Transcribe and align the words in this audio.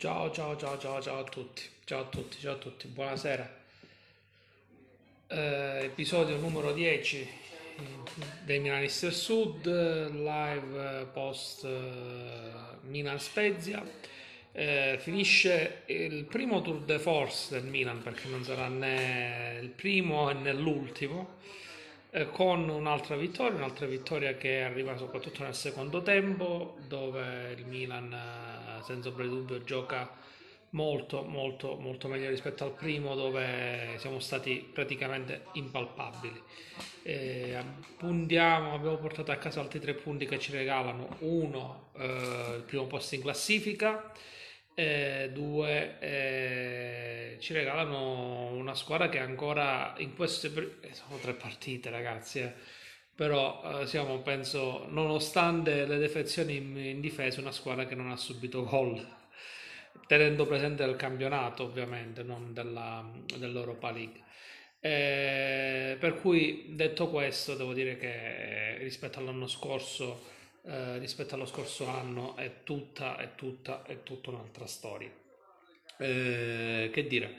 Ciao, 0.00 0.30
ciao, 0.30 0.56
ciao, 0.56 0.78
ciao, 0.78 1.02
ciao 1.02 1.18
a 1.18 1.24
tutti. 1.24 1.62
Ciao 1.82 2.02
a 2.02 2.04
tutti, 2.04 2.38
ciao 2.38 2.52
a 2.52 2.56
tutti. 2.56 2.86
Buonasera. 2.86 3.52
Eh, 5.26 5.80
episodio 5.86 6.36
numero 6.36 6.72
10 6.72 7.28
dei 8.44 8.60
Milanisti 8.60 9.06
del 9.06 9.14
Sud, 9.16 9.66
live 9.66 11.00
eh, 11.00 11.04
post 11.06 11.64
eh, 11.64 12.76
Milan 12.82 13.18
Spezia. 13.18 13.84
Eh, 14.52 14.98
finisce 15.00 15.82
il 15.86 16.26
primo 16.26 16.62
tour 16.62 16.78
de 16.82 17.00
force 17.00 17.58
del 17.58 17.68
Milan 17.68 18.00
perché 18.00 18.28
non 18.28 18.44
sarà 18.44 18.68
né 18.68 19.58
il 19.60 19.70
primo 19.70 20.30
né 20.30 20.52
l'ultimo 20.52 21.38
eh, 22.10 22.30
con 22.30 22.68
un'altra 22.68 23.16
vittoria, 23.16 23.56
un'altra 23.56 23.86
vittoria 23.86 24.34
che 24.36 24.62
arriva 24.62 24.96
soprattutto 24.96 25.42
nel 25.42 25.54
secondo 25.54 26.02
tempo, 26.02 26.76
dove 26.86 27.54
il 27.56 27.66
Milan 27.66 28.12
eh, 28.12 28.82
senza 28.84 29.08
ombra 29.08 29.24
di 29.24 29.30
dubbio 29.30 29.62
gioca 29.64 30.10
molto, 30.70 31.22
molto, 31.22 31.76
molto 31.76 32.08
meglio 32.08 32.28
rispetto 32.28 32.64
al 32.64 32.72
primo, 32.72 33.14
dove 33.14 33.96
siamo 33.98 34.18
stati 34.20 34.68
praticamente 34.72 35.44
impalpabili. 35.52 36.42
Eh, 37.02 37.62
puntiamo, 37.96 38.74
abbiamo 38.74 38.96
portato 38.96 39.30
a 39.30 39.36
casa 39.36 39.60
altri 39.60 39.80
tre 39.80 39.94
punti 39.94 40.26
che 40.26 40.38
ci 40.38 40.52
regalano 40.52 41.16
uno, 41.20 41.90
eh, 41.96 42.54
il 42.56 42.64
primo 42.66 42.86
posto 42.86 43.14
in 43.14 43.22
classifica 43.22 44.12
eh, 44.78 45.30
due 45.32 45.98
eh, 45.98 47.36
ci 47.40 47.52
regalano 47.52 48.50
una 48.52 48.76
squadra 48.76 49.08
che 49.08 49.18
ancora 49.18 49.94
in 49.98 50.14
queste 50.14 50.78
eh, 50.82 50.94
sono 50.94 51.18
tre 51.18 51.34
partite 51.34 51.90
ragazzi 51.90 52.38
eh. 52.38 52.52
però 53.12 53.80
eh, 53.80 53.86
siamo 53.88 54.20
penso 54.20 54.86
nonostante 54.88 55.84
le 55.84 55.98
defezioni 55.98 56.54
in, 56.58 56.76
in, 56.76 57.00
difesa 57.00 57.40
una 57.40 57.50
squadra 57.50 57.86
che 57.86 57.96
non 57.96 58.12
ha 58.12 58.16
subito 58.16 58.62
gol 58.62 59.04
tenendo 60.06 60.46
presente 60.46 60.84
il 60.84 60.94
campionato 60.94 61.64
ovviamente 61.64 62.22
non 62.22 62.52
della, 62.52 63.04
dell'Europa 63.36 63.90
League 63.90 64.22
eh, 64.78 65.96
per 65.98 66.20
cui 66.20 66.66
detto 66.68 67.08
questo 67.08 67.56
devo 67.56 67.72
dire 67.72 67.96
che 67.96 68.76
rispetto 68.78 69.18
all'anno 69.18 69.48
scorso 69.48 70.36
eh, 70.68 70.98
rispetto 70.98 71.34
allo 71.34 71.46
scorso 71.46 71.86
anno 71.86 72.36
è 72.36 72.62
tutta, 72.62 73.16
è 73.16 73.34
tutta, 73.34 73.84
è 73.84 74.02
tutta 74.02 74.28
un'altra 74.30 74.66
storia. 74.66 75.10
Eh, 75.96 76.90
che 76.92 77.06
dire, 77.06 77.36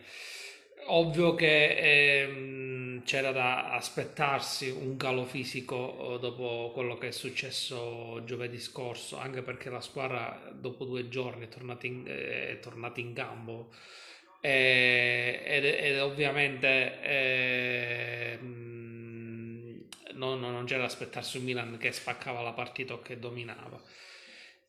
ovvio 0.88 1.36
che 1.36 2.24
ehm, 2.24 3.04
c'era 3.04 3.32
da 3.32 3.74
aspettarsi 3.74 4.70
un 4.70 4.98
calo 4.98 5.26
fisico 5.26 6.16
eh, 6.16 6.20
dopo 6.20 6.72
quello 6.74 6.98
che 6.98 7.10
è 7.10 7.12
successo 7.12 8.24
giovedì 8.26 8.60
scorso, 8.60 9.18
anche 9.18 9.44
perché 9.44 9.70
la 9.70 9.82
squadra 9.82 10.52
dopo 10.52 10.86
due 10.86 11.08
giorni 11.08 11.46
è 11.46 11.50
tornata 11.50 11.86
in, 11.86 12.06
è 12.06 12.58
tornata 12.60 13.00
in 13.00 13.14
campo. 13.14 13.70
E, 14.42 15.42
ed, 15.46 15.66
ed, 15.66 16.00
ovviamente 16.00 17.02
eh, 20.20 20.36
non, 20.36 20.40
non 20.40 20.66
c'era 20.66 20.82
da 20.82 20.86
aspettarsi 20.86 21.38
un 21.38 21.44
Milan 21.44 21.78
che 21.78 21.92
spaccava 21.92 22.42
la 22.42 22.52
partita 22.52 22.94
o 22.94 23.02
che 23.02 23.20
dominava. 23.20 23.82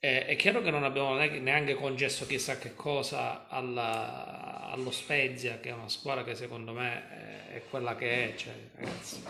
Eh, 0.02 0.24
è 0.26 0.36
chiaro 0.36 0.62
che 0.62 0.70
non 0.70 0.84
abbiamo 0.84 1.14
neanche 1.14 1.74
concesso 1.74 2.26
chissà 2.26 2.58
che 2.58 2.74
cosa 2.74 3.48
alla, 3.48 4.70
allo 4.70 4.90
Spezia, 4.90 5.60
che 5.60 5.68
è 5.68 5.72
una 5.72 5.88
squadra 5.88 6.24
che 6.24 6.34
secondo 6.34 6.72
me 6.72 7.50
è 7.52 7.62
quella 7.68 7.96
che 7.96 8.32
è. 8.32 8.36
Cioè, 8.36 8.52
ragazzi, 8.76 9.22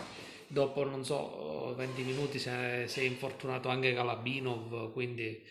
dopo 0.47 0.83
non 0.85 1.03
so 1.03 1.73
20 1.75 2.01
minuti 2.03 2.39
si 2.39 2.49
è, 2.49 2.83
si 2.87 3.01
è 3.01 3.03
infortunato 3.03 3.69
anche 3.69 3.93
Galabinov, 3.93 4.93
quindi 4.93 5.43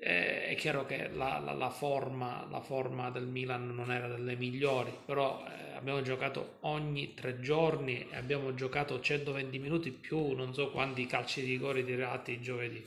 eh, 0.00 0.46
è 0.48 0.54
chiaro 0.56 0.84
che 0.84 1.08
la, 1.12 1.38
la, 1.38 1.52
la, 1.52 1.70
forma, 1.70 2.46
la, 2.50 2.60
forma, 2.60 3.10
del 3.10 3.26
Milan 3.26 3.74
non 3.74 3.90
era 3.90 4.08
delle 4.08 4.36
migliori, 4.36 4.92
però 5.04 5.44
eh, 5.46 5.74
abbiamo 5.74 6.02
giocato 6.02 6.58
ogni 6.60 7.14
tre 7.14 7.40
giorni 7.40 8.06
e 8.10 8.16
abbiamo 8.16 8.54
giocato 8.54 9.00
120 9.00 9.58
minuti 9.58 9.90
più 9.90 10.32
non 10.32 10.52
so 10.54 10.70
quanti 10.70 11.06
calci 11.06 11.42
di 11.42 11.52
rigore 11.52 11.84
tirati 11.84 12.40
giovedì. 12.40 12.84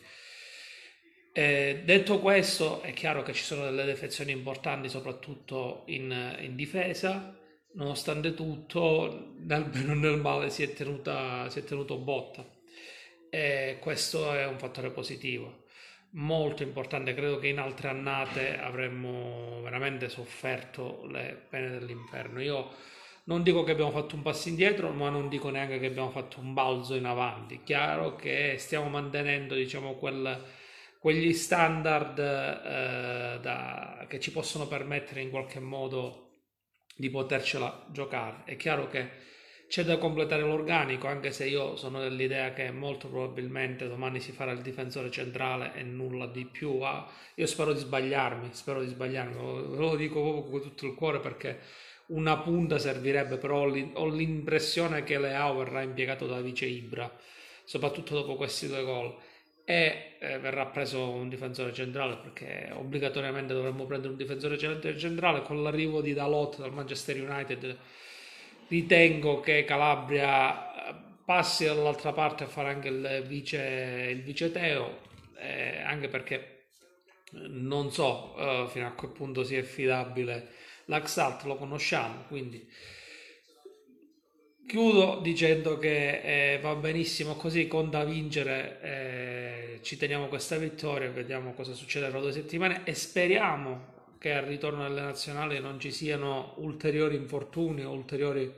Eh, 1.32 1.82
detto 1.86 2.20
questo, 2.20 2.82
è 2.82 2.94
chiaro 2.94 3.24
che 3.24 3.34
ci 3.34 3.44
sono 3.44 3.64
delle 3.64 3.86
defezioni 3.86 4.32
importanti, 4.32 4.90
soprattutto 4.90 5.84
in, 5.88 6.38
in 6.40 6.56
difesa. 6.56 7.36
Nonostante 7.72 8.34
tutto, 8.34 9.36
nel 9.38 9.64
bene 9.66 9.92
o 9.92 9.96
nel 9.96 10.18
male 10.18 10.50
si 10.50 10.64
è, 10.64 10.74
tenuta, 10.74 11.50
si 11.50 11.60
è 11.60 11.64
tenuto 11.64 11.98
botta. 11.98 12.46
E 13.30 13.78
questo 13.80 14.34
è 14.34 14.46
un 14.48 14.58
fattore 14.58 14.90
positivo 14.90 15.68
molto 16.12 16.64
importante. 16.64 17.14
Credo 17.14 17.40
che 17.40 17.48
in 17.48 17.60
altre 17.60 17.90
annate 17.90 18.58
avremmo 18.58 19.62
veramente 19.62 20.10
sofferto 20.10 21.06
le 21.08 21.46
pene 21.50 21.72
dell'inferno. 21.72 22.42
Io 22.42 22.70
non 23.26 23.44
dico 23.44 23.64
che 23.64 23.72
abbiamo 23.72 23.92
fatto 23.92 24.16
un 24.16 24.22
passo 24.22 24.50
indietro, 24.50 24.92
ma 24.92 25.10
non 25.10 25.30
dico 25.30 25.50
neanche 25.50 25.80
che 25.80 25.86
abbiamo 25.88 26.10
fatto 26.10 26.40
un 26.40 26.54
balzo 26.54 26.96
in 26.96 27.06
avanti. 27.06 27.62
Chiaro 27.64 28.16
che 28.16 28.56
stiamo 28.58 28.90
mantenendo, 28.90 29.54
diciamo, 29.54 29.96
quel, 29.96 30.46
quegli 31.00 31.34
standard 31.34 32.18
eh, 32.18 33.40
da, 33.40 34.06
che 34.08 34.20
ci 34.20 34.32
possono 34.32 34.68
permettere 34.68 35.22
in 35.22 35.30
qualche 35.30 35.60
modo 35.60 36.26
di 36.96 37.10
potercela 37.10 37.86
giocare. 37.92 38.44
È 38.46 38.56
chiaro 38.56 38.88
che 38.88 39.10
c'è 39.70 39.84
da 39.84 40.00
completare 40.00 40.42
l'organico, 40.42 41.06
anche 41.06 41.32
se 41.32 41.48
io 41.48 41.76
sono 41.76 42.02
dell'idea 42.02 42.54
che 42.54 42.72
molto 42.72 43.08
probabilmente 43.08 43.88
domani 43.88 44.20
si 44.20 44.32
farà 44.32 44.52
il 44.52 44.62
difensore 44.62 45.12
centrale 45.12 45.74
e 45.76 45.84
nulla 45.84 46.26
di 46.26 46.44
più. 46.46 46.80
Ah, 46.82 47.08
io 47.36 47.46
spero 47.46 47.72
di 47.74 47.80
sbagliarmi, 47.80 48.50
spero 48.52 48.82
di 48.82 48.88
sbagliarmi, 48.88 49.36
ve 49.36 49.78
lo 49.78 49.96
dico 49.96 50.22
proprio 50.22 50.50
con 50.50 50.62
tutto 50.64 50.88
il 50.88 50.96
cuore 50.96 51.20
perché 51.20 51.60
una 52.08 52.40
punta 52.40 52.80
servirebbe, 52.80 53.38
però 53.38 53.70
ho 53.94 54.08
l'impressione 54.08 55.04
che 55.04 55.20
Leao 55.20 55.58
verrà 55.58 55.84
impiegato 55.84 56.26
da 56.26 56.42
Vice 56.42 56.66
Ibra, 56.66 57.16
soprattutto 57.64 58.16
dopo 58.16 58.36
questi 58.36 58.68
due 58.68 58.84
gol. 58.84 59.16
E 59.66 60.16
eh, 60.20 60.40
verrà 60.40 60.66
preso 60.66 61.12
un 61.12 61.30
difensore 61.30 61.72
centrale 61.74 62.16
perché 62.18 62.72
obbligatoriamente 62.74 63.54
dovremmo 63.54 63.86
prendere 63.86 64.14
un 64.14 64.18
difensore 64.18 64.58
centrale 64.58 65.44
con 65.44 65.62
l'arrivo 65.62 66.02
di 66.02 66.14
Dalot 66.14 66.58
dal 66.58 66.74
Manchester 66.74 67.22
United 67.22 67.78
ritengo 68.70 69.40
che 69.42 69.66
Calabria 69.66 70.90
eh, 70.90 70.96
passi 71.26 71.66
dall'altra 71.66 72.14
parte 72.14 72.46
a 72.46 72.48
fare 72.48 72.70
anche 72.70 72.88
il 72.88 73.24
vice, 73.28 74.08
il 74.12 74.22
vice 74.22 74.52
Teo, 74.52 75.00
eh, 75.38 75.82
anche 75.82 76.08
perché 76.08 76.36
eh, 77.34 77.48
non 77.50 77.92
so 77.92 78.36
uh, 78.38 78.68
fino 78.68 78.88
a 78.88 78.92
quel 78.92 79.12
punto 79.12 79.44
sia 79.44 79.60
affidabile 79.60 80.54
l'Axalt, 80.86 81.44
lo 81.44 81.56
conosciamo, 81.56 82.24
quindi 82.28 82.68
chiudo 84.66 85.20
dicendo 85.22 85.80
che 85.80 86.54
eh, 86.54 86.60
va 86.60 86.76
benissimo 86.76 87.36
così, 87.36 87.68
conta 87.68 88.04
vincere, 88.04 88.80
eh, 88.82 89.80
ci 89.82 89.98
teniamo 89.98 90.28
questa 90.28 90.58
vittoria, 90.58 91.10
vediamo 91.10 91.54
cosa 91.54 91.74
succede 91.74 92.10
tra 92.10 92.20
due 92.20 92.32
settimane 92.32 92.82
e 92.84 92.94
speriamo 92.94 93.98
che 94.20 94.34
al 94.34 94.44
ritorno 94.44 94.86
alle 94.86 95.02
nazionali 95.02 95.60
non 95.60 95.80
ci 95.80 95.92
siano 95.92 96.54
ulteriori 96.58 97.16
infortuni 97.16 97.84
o 97.84 97.92
ulteriori 97.92 98.54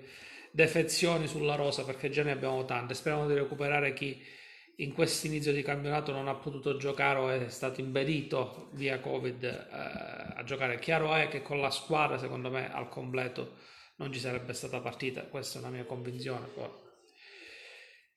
defezioni 0.52 1.28
sulla 1.28 1.56
rosa 1.56 1.86
perché 1.86 2.10
già 2.10 2.24
ne 2.24 2.32
abbiamo 2.32 2.66
tante. 2.66 2.96
Speriamo 2.96 3.28
di 3.28 3.36
recuperare 3.36 3.94
chi 3.94 4.22
in 4.78 4.94
questo 4.94 5.28
inizio 5.28 5.54
di 5.54 5.62
campionato 5.62 6.12
non 6.12 6.28
ha 6.28 6.34
potuto 6.34 6.76
giocare 6.78 7.20
o 7.20 7.30
è 7.30 7.50
stato 7.50 7.80
impedito 7.80 8.70
via 8.74 9.00
Covid 9.00 9.44
eh, 9.44 10.36
a 10.36 10.44
giocare. 10.44 10.80
Chiaro 10.80 11.14
è 11.14 11.28
che 11.28 11.42
con 11.42 11.62
la 11.62 11.70
squadra, 11.70 12.18
secondo 12.18 12.50
me, 12.50 12.74
al 12.74 12.90
completo 12.90 13.58
non 13.98 14.12
ci 14.12 14.20
sarebbe 14.20 14.54
stata 14.54 14.80
partita, 14.80 15.22
questa 15.22 15.60
è 15.60 15.62
una 15.62 15.70
mia 15.70 15.86
convinzione. 15.86 16.48
Poi 16.48 16.70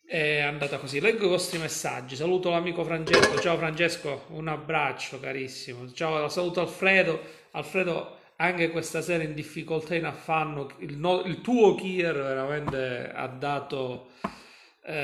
è 0.07 0.41
andata 0.41 0.79
così. 0.79 1.01
Leggo 1.01 1.25
i 1.25 1.29
vostri 1.29 1.59
messaggi. 1.59 2.17
Saluto 2.17 2.51
l'amico 2.51 2.85
Francesco. 2.85 3.39
Ciao 3.41 3.57
Francesco, 3.57 4.25
un 4.29 4.49
abbraccio 4.49 5.19
carissimo. 5.19 5.91
Ciao, 5.93 6.29
saluto 6.29 6.61
Alfredo. 6.61 7.21
Alfredo, 7.53 8.19
anche 8.37 8.71
questa 8.71 9.01
sera 9.01 9.23
in 9.23 9.35
difficoltà, 9.35 9.95
in 9.95 10.05
affanno. 10.05 10.71
Il, 10.79 10.97
no, 10.99 11.23
il 11.23 11.41
tuo 11.41 11.75
Kier 11.75 12.15
veramente 12.15 13.11
ha 13.13 13.27
dato, 13.29 14.11
eh, 14.85 14.95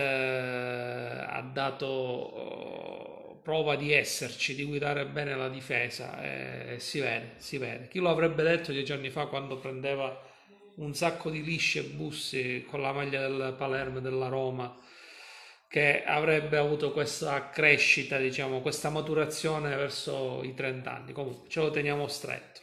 ha 1.27 1.41
dato 1.51 1.87
oh, 1.87 3.41
prova 3.43 3.77
di 3.77 3.93
esserci, 3.93 4.55
di 4.55 4.65
guidare 4.65 5.07
bene 5.07 5.35
la 5.35 5.49
difesa. 5.49 6.23
Eh, 6.23 6.79
si 6.79 7.01
vede, 7.01 7.33
si 7.37 7.57
vede. 7.59 7.89
Chi 7.89 8.01
lo 8.01 8.11
avrebbe 8.11 8.43
detto 8.43 8.71
dieci 8.73 8.93
anni 8.93 9.11
fa 9.11 9.27
quando 9.27 9.57
prendeva 9.57 10.29
un 10.77 10.95
sacco 10.95 11.31
di 11.31 11.43
lisce 11.43 11.81
e 11.81 11.83
bussi 11.85 12.65
con 12.69 12.81
la 12.81 12.93
maglia 12.93 13.27
del 13.27 13.55
Palermo 13.57 13.99
e 13.99 14.01
della 14.03 14.29
Roma 14.29 14.89
che 15.71 16.03
avrebbe 16.03 16.59
avuto 16.59 16.91
questa 16.91 17.49
crescita, 17.49 18.19
diciamo, 18.19 18.61
questa 18.61 18.91
maturazione 18.91 19.77
verso 19.77 20.43
i 20.43 20.53
30 20.53 20.93
anni. 20.93 21.13
Comunque 21.13 21.49
ce 21.49 21.61
lo 21.61 21.71
teniamo 21.71 22.09
stretto. 22.09 22.61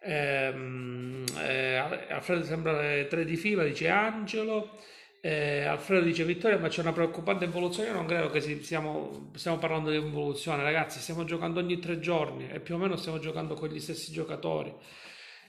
Ehm, 0.00 1.26
eh, 1.36 1.76
Alfredo 1.76 2.42
sembra 2.44 2.80
le 2.80 3.06
tre 3.06 3.26
di 3.26 3.36
fila, 3.36 3.64
dice 3.64 3.88
Angelo. 3.88 4.78
Eh, 5.20 5.64
Alfredo 5.64 6.06
dice 6.06 6.24
Vittoria, 6.24 6.58
ma 6.58 6.68
c'è 6.68 6.80
una 6.80 6.94
preoccupante 6.94 7.44
involuzione. 7.44 7.90
Io 7.90 7.94
non 7.94 8.06
credo 8.06 8.30
che 8.30 8.40
stiamo, 8.40 9.30
stiamo 9.34 9.58
parlando 9.58 9.90
di 9.90 9.98
involuzione, 9.98 10.62
ragazzi. 10.62 11.00
Stiamo 11.00 11.24
giocando 11.24 11.60
ogni 11.60 11.78
tre 11.80 12.00
giorni 12.00 12.48
e 12.50 12.60
più 12.60 12.76
o 12.76 12.78
meno 12.78 12.96
stiamo 12.96 13.18
giocando 13.18 13.52
con 13.56 13.68
gli 13.68 13.78
stessi 13.78 14.10
giocatori. 14.10 14.74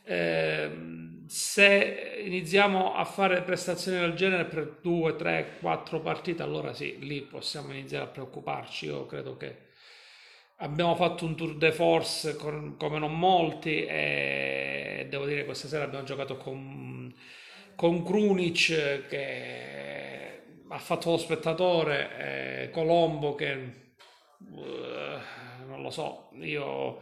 Eh, 0.06 0.70
se 1.28 2.12
iniziamo 2.25 2.94
a 2.96 3.06
fare 3.06 3.42
prestazioni 3.42 4.00
del 4.00 4.14
genere 4.14 4.46
per 4.46 4.78
due, 4.81 5.16
tre, 5.16 5.58
quattro 5.60 6.00
partite, 6.00 6.44
allora 6.44 6.74
sì, 6.74 6.98
lì 7.00 7.22
possiamo 7.22 7.72
iniziare 7.72 8.06
a 8.06 8.08
preoccuparci. 8.08 8.86
Io 8.86 9.06
credo 9.06 9.38
che 9.38 9.58
abbiamo 10.58 10.96
fatto 10.96 11.25
un 11.25 11.36
tour 11.36 11.56
de 11.56 11.72
force 11.72 12.36
con, 12.36 12.75
come 12.78 13.00
non 13.00 13.18
molti 13.18 13.86
e 13.86 15.08
devo 15.10 15.25
dire 15.25 15.40
che 15.40 15.46
questa 15.46 15.68
sera 15.68 15.84
abbiamo 15.84 16.06
giocato 16.06 16.38
con 16.38 17.14
con 17.75 18.04
Krunic 18.04 19.08
che 19.08 20.42
ha 20.68 20.78
fatto 20.80 21.12
lo 21.12 21.18
spettatore, 21.18 22.70
Colombo 22.72 23.36
che 23.36 23.52
uh, 24.40 25.66
non 25.68 25.81
lo 25.81 25.90
so, 25.90 26.30
io 26.40 27.02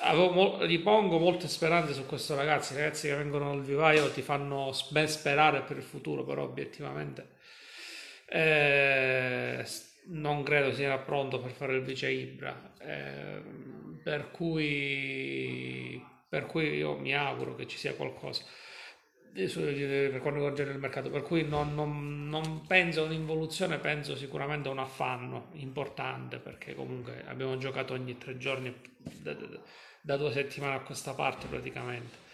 avevo, 0.00 0.64
ripongo 0.64 1.18
molte 1.18 1.48
speranze 1.48 1.94
su 1.94 2.06
questo 2.06 2.36
ragazzo, 2.36 2.74
i 2.74 2.76
ragazzi 2.76 3.08
che 3.08 3.16
vengono 3.16 3.50
al 3.50 3.62
vivaio 3.62 4.10
ti 4.10 4.22
fanno 4.22 4.72
ben 4.90 5.08
sperare 5.08 5.62
per 5.62 5.76
il 5.76 5.82
futuro, 5.82 6.24
però 6.24 6.44
obiettivamente 6.44 7.38
eh, 8.26 9.64
non 10.06 10.42
credo 10.42 10.72
sia 10.72 10.96
pronto 10.98 11.40
per 11.40 11.50
fare 11.50 11.74
il 11.74 11.82
vice 11.82 12.10
Ibra, 12.10 12.74
eh, 12.78 13.42
per, 14.02 14.30
cui, 14.30 16.02
per 16.28 16.46
cui 16.46 16.76
io 16.76 16.96
mi 16.98 17.14
auguro 17.14 17.54
che 17.54 17.66
ci 17.66 17.78
sia 17.78 17.94
qualcosa 17.94 18.44
per 19.32 20.20
quanto 20.20 20.40
riguarda 20.40 20.62
il 20.62 20.78
mercato, 20.78 21.10
per 21.10 21.22
cui 21.22 21.46
non, 21.46 21.74
non, 21.74 22.28
non 22.28 22.66
penso 22.66 23.02
a 23.02 23.04
un'involuzione, 23.04 23.78
penso 23.78 24.16
sicuramente 24.16 24.68
a 24.68 24.72
un 24.72 24.78
affanno 24.78 25.48
importante 25.52 26.38
perché 26.38 26.74
comunque 26.74 27.24
abbiamo 27.26 27.56
giocato 27.56 27.94
ogni 27.94 28.18
tre 28.18 28.36
giorni 28.36 28.74
da, 28.96 29.36
da 30.00 30.16
due 30.16 30.32
settimane 30.32 30.74
a 30.74 30.80
questa 30.80 31.14
parte 31.14 31.46
praticamente. 31.46 32.28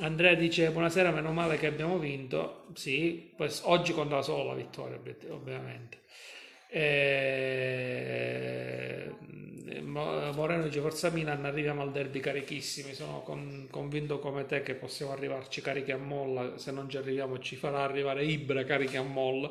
Andrea 0.00 0.34
dice 0.34 0.70
buonasera, 0.70 1.10
meno 1.10 1.32
male 1.32 1.58
che 1.58 1.66
abbiamo 1.66 1.98
vinto, 1.98 2.66
sì, 2.74 3.34
oggi 3.62 3.92
conta 3.92 4.22
solo 4.22 4.44
la 4.44 4.54
vittoria 4.54 5.00
ovviamente. 5.30 6.02
E 6.68 7.68
Moreno 10.38 10.62
dice 10.62 10.80
Forza 10.80 11.10
Milan 11.10 11.44
arriviamo 11.44 11.82
al 11.82 11.90
derby 11.90 12.20
carichissimi. 12.20 12.94
Sono 12.94 13.22
con, 13.22 13.66
convinto 13.70 14.18
come 14.20 14.46
te 14.46 14.62
che 14.62 14.74
possiamo 14.74 15.12
arrivarci 15.12 15.60
carichi 15.60 15.90
a 15.90 15.98
molla. 15.98 16.56
Se 16.58 16.70
non 16.70 16.88
ci 16.88 16.96
arriviamo 16.96 17.38
ci 17.40 17.56
farà 17.56 17.82
arrivare 17.82 18.24
Ibra 18.24 18.64
carichi 18.64 18.96
a 18.96 19.02
molla. 19.02 19.50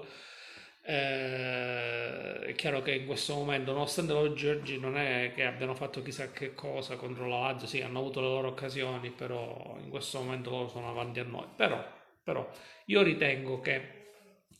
Eh, 0.81 2.39
è 2.39 2.53
chiaro 2.55 2.81
che 2.81 2.93
in 2.93 3.05
questo 3.05 3.33
momento 3.35 3.73
nonostante 3.73 4.13
oggi, 4.13 4.47
oggi 4.47 4.79
non 4.79 4.97
è 4.97 5.33
che 5.35 5.43
abbiano 5.43 5.75
fatto 5.75 6.01
chissà 6.01 6.31
che 6.31 6.53
cosa 6.53 6.95
contro 6.95 7.27
la 7.27 7.39
Lazio 7.39 7.67
sì 7.67 7.81
hanno 7.81 7.99
avuto 7.99 8.21
le 8.21 8.27
loro 8.27 8.47
occasioni 8.47 9.11
però 9.11 9.75
in 9.81 9.89
questo 9.89 10.19
momento 10.19 10.49
loro 10.49 10.69
sono 10.69 10.89
avanti 10.89 11.19
a 11.19 11.23
noi. 11.23 11.45
Però, 11.55 11.83
però 12.23 12.49
io 12.85 13.01
ritengo 13.01 13.59
che 13.59 14.05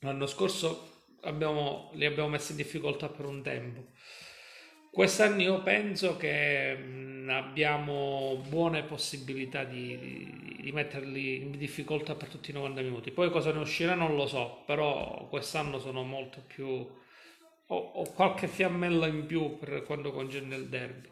l'anno 0.01 0.25
scorso 0.25 0.96
abbiamo, 1.27 1.91
li 1.93 2.05
abbiamo 2.05 2.29
messi 2.29 2.51
in 2.51 2.57
difficoltà 2.57 3.09
per 3.09 3.25
un 3.25 3.41
tempo 3.41 3.85
Quest'anno 4.97 5.43
io 5.43 5.61
penso 5.61 6.17
che 6.17 6.75
abbiamo 7.27 8.41
buone 8.47 8.81
possibilità 8.81 9.63
di, 9.63 10.57
di, 10.59 10.71
metterli 10.71 11.35
in 11.35 11.51
difficoltà 11.51 12.15
per 12.15 12.29
tutti 12.29 12.49
i 12.49 12.53
90 12.55 12.81
minuti. 12.81 13.11
Poi 13.11 13.29
cosa 13.29 13.51
ne 13.51 13.59
uscirà 13.59 13.93
non 13.93 14.15
lo 14.15 14.25
so, 14.25 14.63
però 14.65 15.27
quest'anno 15.29 15.77
sono 15.77 16.01
molto 16.01 16.41
più... 16.47 16.65
ho, 16.65 17.75
ho 17.75 18.11
qualche 18.11 18.47
fiammella 18.47 19.05
in 19.05 19.27
più 19.27 19.59
per 19.59 19.83
quando 19.83 20.11
congegno 20.11 20.55
il 20.55 20.67
derby. 20.67 21.11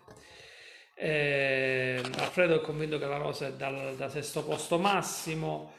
Eh, 0.96 2.02
Alfredo 2.18 2.56
è 2.56 2.62
convinto 2.62 2.98
che 2.98 3.06
la 3.06 3.18
Rosa 3.18 3.50
è 3.50 3.54
dal, 3.54 3.96
da 3.96 4.10
sesto 4.10 4.44
posto 4.44 4.80
massimo. 4.80 5.74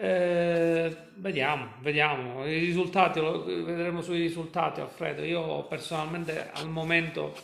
Eh, 0.00 0.96
vediamo, 1.14 1.72
vediamo. 1.80 2.46
I 2.46 2.58
risultati, 2.58 3.18
vedremo 3.18 4.00
sui 4.00 4.20
risultati, 4.20 4.80
Alfredo. 4.80 5.24
Io 5.24 5.64
personalmente 5.64 6.50
al 6.52 6.68
momento 6.68 7.34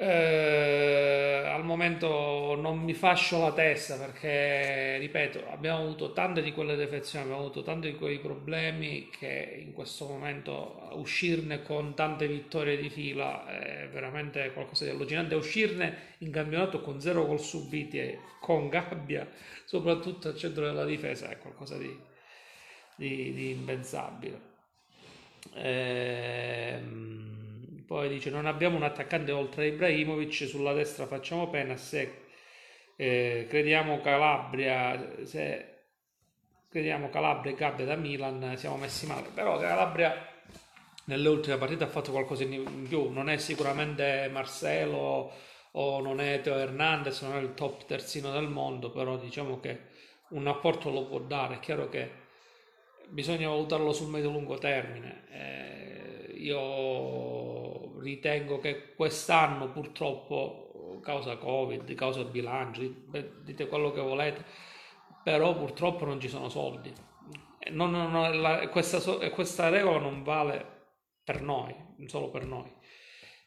eh, 0.00 1.42
al 1.44 1.64
momento 1.64 2.54
non 2.56 2.78
mi 2.78 2.94
fascio 2.94 3.40
la 3.40 3.52
testa 3.52 3.96
perché, 3.96 4.96
ripeto, 4.98 5.50
abbiamo 5.50 5.82
avuto 5.82 6.12
tante 6.12 6.40
di 6.40 6.52
quelle 6.52 6.76
defezioni, 6.76 7.24
abbiamo 7.24 7.42
avuto 7.42 7.64
tanti 7.64 7.90
di 7.90 7.96
quei 7.96 8.20
problemi 8.20 9.08
che 9.10 9.60
in 9.60 9.72
questo 9.72 10.06
momento 10.06 10.90
uscirne 10.92 11.62
con 11.62 11.94
tante 11.96 12.28
vittorie 12.28 12.76
di 12.76 12.88
fila 12.90 13.44
è 13.48 13.88
veramente 13.88 14.52
qualcosa 14.52 14.84
di 14.84 14.90
allucinante. 14.90 15.34
Uscirne 15.34 16.14
in 16.18 16.30
campionato 16.30 16.80
con 16.80 17.00
zero 17.00 17.26
gol 17.26 17.40
subiti 17.40 17.98
e 17.98 18.18
con 18.40 18.68
gabbia, 18.68 19.28
soprattutto 19.64 20.28
al 20.28 20.36
centro 20.36 20.64
della 20.64 20.84
difesa, 20.84 21.28
è 21.28 21.38
qualcosa 21.38 21.76
di, 21.76 21.92
di, 22.94 23.34
di 23.34 23.50
impensabile. 23.50 24.40
Ehm 25.54 27.38
poi 27.88 28.10
dice 28.10 28.28
non 28.28 28.44
abbiamo 28.44 28.76
un 28.76 28.82
attaccante 28.82 29.32
oltre 29.32 29.68
Ibrahimovic, 29.68 30.46
sulla 30.46 30.74
destra 30.74 31.06
facciamo 31.06 31.48
pena 31.48 31.74
se 31.78 32.26
eh, 32.96 33.46
crediamo 33.48 34.02
Calabria, 34.02 35.24
se 35.24 35.76
crediamo 36.68 37.08
Calabria 37.08 37.52
e 37.52 37.54
Gabbia 37.54 37.86
da 37.86 37.96
Milan 37.96 38.58
siamo 38.58 38.76
messi 38.76 39.06
male, 39.06 39.28
però 39.32 39.58
Calabria 39.58 40.14
nelle 41.04 41.28
ultime 41.30 41.56
partite 41.56 41.84
ha 41.84 41.88
fatto 41.88 42.10
qualcosa 42.10 42.44
in 42.44 42.86
più, 42.86 43.08
non 43.08 43.30
è 43.30 43.38
sicuramente 43.38 44.28
Marcelo 44.30 45.32
o 45.70 46.00
non 46.02 46.20
è 46.20 46.42
Teo 46.42 46.56
Hernandez, 46.56 47.22
non 47.22 47.36
è 47.36 47.40
il 47.40 47.54
top 47.54 47.86
terzino 47.86 48.30
del 48.32 48.48
mondo, 48.48 48.90
però 48.90 49.16
diciamo 49.16 49.60
che 49.60 49.80
un 50.30 50.46
apporto 50.46 50.90
lo 50.90 51.06
può 51.06 51.20
dare, 51.20 51.54
è 51.54 51.60
chiaro 51.60 51.88
che 51.88 52.10
bisogna 53.08 53.48
valutarlo 53.48 53.92
sul 53.92 54.10
medio-lungo 54.10 54.58
termine. 54.58 55.24
Eh, 55.30 56.32
io 56.38 56.58
ritengo 58.00 58.58
che 58.58 58.94
quest'anno 58.94 59.70
purtroppo, 59.70 61.00
causa 61.02 61.36
Covid, 61.36 61.94
causa 61.94 62.24
bilancio, 62.24 62.82
dite 63.42 63.66
quello 63.68 63.92
che 63.92 64.00
volete, 64.00 64.44
però 65.22 65.54
purtroppo 65.56 66.04
non 66.04 66.20
ci 66.20 66.28
sono 66.28 66.48
soldi. 66.48 66.92
Non, 67.70 67.90
non, 67.90 68.40
la, 68.40 68.68
questa, 68.68 68.98
questa, 69.28 69.68
regola 69.68 69.98
non 69.98 70.22
vale 70.22 70.64
per 71.22 71.42
noi, 71.42 71.74
solo 72.06 72.30
per 72.30 72.46
noi. 72.46 72.72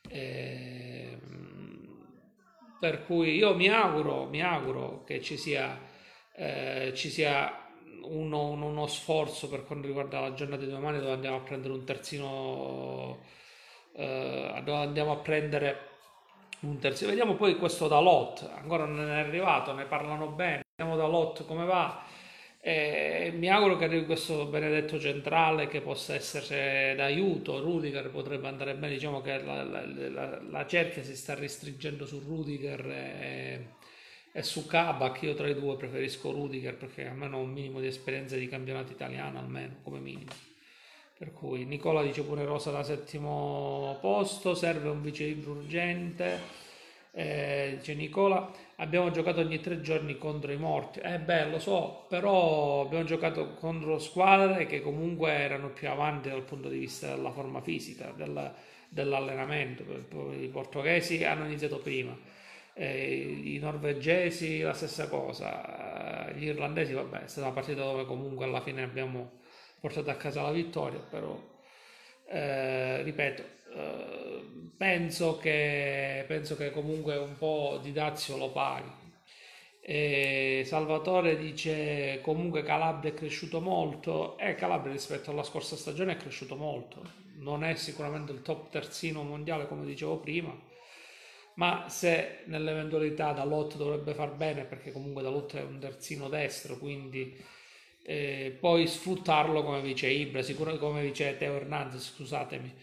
Eh, 0.07 1.17
per 2.79 3.05
cui 3.05 3.35
io 3.35 3.55
mi 3.55 3.67
auguro, 3.67 4.25
mi 4.25 4.41
auguro 4.41 5.03
che 5.03 5.21
ci 5.21 5.37
sia, 5.37 5.79
eh, 6.35 6.91
ci 6.95 7.09
sia 7.09 7.69
uno, 8.03 8.49
uno, 8.49 8.87
sforzo 8.87 9.49
per 9.49 9.63
quanto 9.65 9.87
riguarda 9.87 10.19
la 10.19 10.33
giornata 10.33 10.63
di 10.63 10.71
domani 10.71 10.99
dove 10.99 11.13
andiamo 11.13 11.37
a 11.37 11.41
prendere 11.41 11.73
un 11.73 11.85
terzino 11.85 13.19
eh, 13.93 14.51
andiamo 14.65 15.11
a 15.11 15.17
prendere 15.17 15.89
un 16.61 16.77
terzo. 16.79 17.07
Vediamo 17.07 17.35
poi 17.35 17.55
questo 17.57 17.87
Dalot, 17.87 18.49
ancora 18.55 18.85
non 18.85 19.09
è 19.09 19.19
arrivato, 19.19 19.73
ne 19.73 19.85
parlano 19.85 20.27
bene, 20.27 20.63
vediamo 20.75 20.97
Dalot 20.97 21.45
come 21.45 21.65
va. 21.65 22.03
E 22.63 23.31
mi 23.35 23.49
auguro 23.49 23.75
che 23.75 23.85
arrivi 23.85 24.05
questo 24.05 24.45
benedetto 24.45 24.99
centrale 24.99 25.67
che 25.67 25.81
possa 25.81 26.13
essere 26.13 26.93
d'aiuto. 26.95 27.59
Rudiger 27.59 28.11
potrebbe 28.11 28.47
andare 28.47 28.75
bene. 28.75 28.93
Diciamo 28.93 29.19
che 29.21 29.41
la, 29.41 29.63
la, 29.63 29.83
la, 29.83 30.41
la 30.47 30.67
cerchia 30.67 31.01
si 31.01 31.15
sta 31.15 31.33
restringendo 31.33 32.05
su 32.05 32.19
Rudiger 32.19 32.85
e, 32.85 33.67
e, 34.31 34.43
su 34.43 34.67
Kabak. 34.67 35.23
Io 35.23 35.33
tra 35.33 35.47
i 35.47 35.55
due 35.55 35.75
preferisco 35.75 36.31
Rudiger 36.31 36.75
perché 36.75 37.07
almeno 37.07 37.37
ho 37.37 37.41
un 37.41 37.51
minimo 37.51 37.79
di 37.79 37.87
esperienza 37.87 38.35
di 38.35 38.47
campionato 38.47 38.91
italiano, 38.91 39.39
almeno 39.39 39.77
come 39.81 39.97
minimo. 39.97 40.50
Per 41.21 41.33
cui 41.33 41.65
Nicola 41.65 42.01
dice 42.01 42.23
pure 42.23 42.45
Rosa 42.45 42.71
da 42.71 42.81
settimo 42.81 43.95
posto, 44.01 44.55
serve 44.55 44.89
un 44.89 45.03
vice 45.03 45.25
urgente. 45.45 46.39
Eh, 47.11 47.75
dice 47.77 47.93
Nicola, 47.93 48.51
abbiamo 48.77 49.11
giocato 49.11 49.39
ogni 49.39 49.59
tre 49.59 49.81
giorni 49.81 50.17
contro 50.17 50.51
i 50.51 50.57
morti. 50.57 50.97
Eh 50.97 51.19
beh, 51.19 51.49
lo 51.51 51.59
so, 51.59 52.07
però 52.09 52.81
abbiamo 52.81 53.03
giocato 53.03 53.53
contro 53.53 53.99
squadre 53.99 54.65
che 54.65 54.81
comunque 54.81 55.29
erano 55.31 55.69
più 55.69 55.89
avanti 55.89 56.29
dal 56.29 56.41
punto 56.41 56.69
di 56.69 56.79
vista 56.79 57.13
della 57.13 57.29
forma 57.29 57.61
fisica, 57.61 58.11
della, 58.17 58.51
dell'allenamento. 58.89 59.83
I 60.31 60.47
portoghesi 60.47 61.23
hanno 61.23 61.45
iniziato 61.45 61.77
prima. 61.77 62.17
Eh, 62.73 63.41
i 63.43 63.59
norvegesi 63.59 64.61
la 64.61 64.73
stessa 64.73 65.07
cosa, 65.07 66.31
gli 66.33 66.45
irlandesi 66.45 66.93
vabbè 66.93 67.25
è 67.25 67.27
stata 67.27 67.45
una 67.45 67.55
partita 67.55 67.83
dove 67.83 68.05
comunque 68.05 68.45
alla 68.45 68.61
fine 68.61 68.81
abbiamo 68.81 69.40
portato 69.81 70.09
a 70.11 70.15
casa 70.15 70.43
la 70.43 70.51
vittoria, 70.51 70.99
però 70.99 71.37
eh, 72.27 73.01
ripeto, 73.03 73.43
eh, 73.75 74.43
penso, 74.77 75.37
che, 75.37 76.23
penso 76.27 76.55
che 76.55 76.71
comunque 76.71 77.17
un 77.17 77.37
po' 77.37 77.79
di 77.81 77.91
Dazio 77.91 78.37
lo 78.37 78.51
paghi. 78.51 78.99
E 79.83 80.63
Salvatore 80.65 81.35
dice 81.37 82.19
comunque 82.21 82.61
Calabria 82.63 83.11
è 83.11 83.15
cresciuto 83.15 83.59
molto 83.59 84.37
e 84.37 84.53
Calabria 84.55 84.91
rispetto 84.93 85.31
alla 85.31 85.43
scorsa 85.43 85.75
stagione 85.75 86.13
è 86.13 86.17
cresciuto 86.17 86.55
molto. 86.55 87.01
Non 87.37 87.63
è 87.63 87.75
sicuramente 87.75 88.31
il 88.31 88.43
top 88.43 88.69
terzino 88.69 89.23
mondiale 89.23 89.67
come 89.67 89.85
dicevo 89.85 90.19
prima, 90.19 90.55
ma 91.55 91.85
se 91.89 92.43
nell'eventualità 92.45 93.31
Dalot 93.33 93.75
dovrebbe 93.77 94.13
far 94.13 94.33
bene 94.35 94.63
perché 94.65 94.91
comunque 94.91 95.23
Dalot 95.23 95.55
è 95.55 95.63
un 95.63 95.79
terzino 95.79 96.29
destro, 96.29 96.77
quindi 96.77 97.35
eh, 98.03 98.57
poi 98.59 98.87
sfruttarlo 98.87 99.63
come 99.63 99.81
vice 99.81 100.07
Ibra, 100.07 100.41
sicuramente 100.41 100.83
come 100.83 101.03
vice 101.03 101.37
Teo 101.37 101.55
Hernandez, 101.55 102.13
scusatemi. 102.13 102.73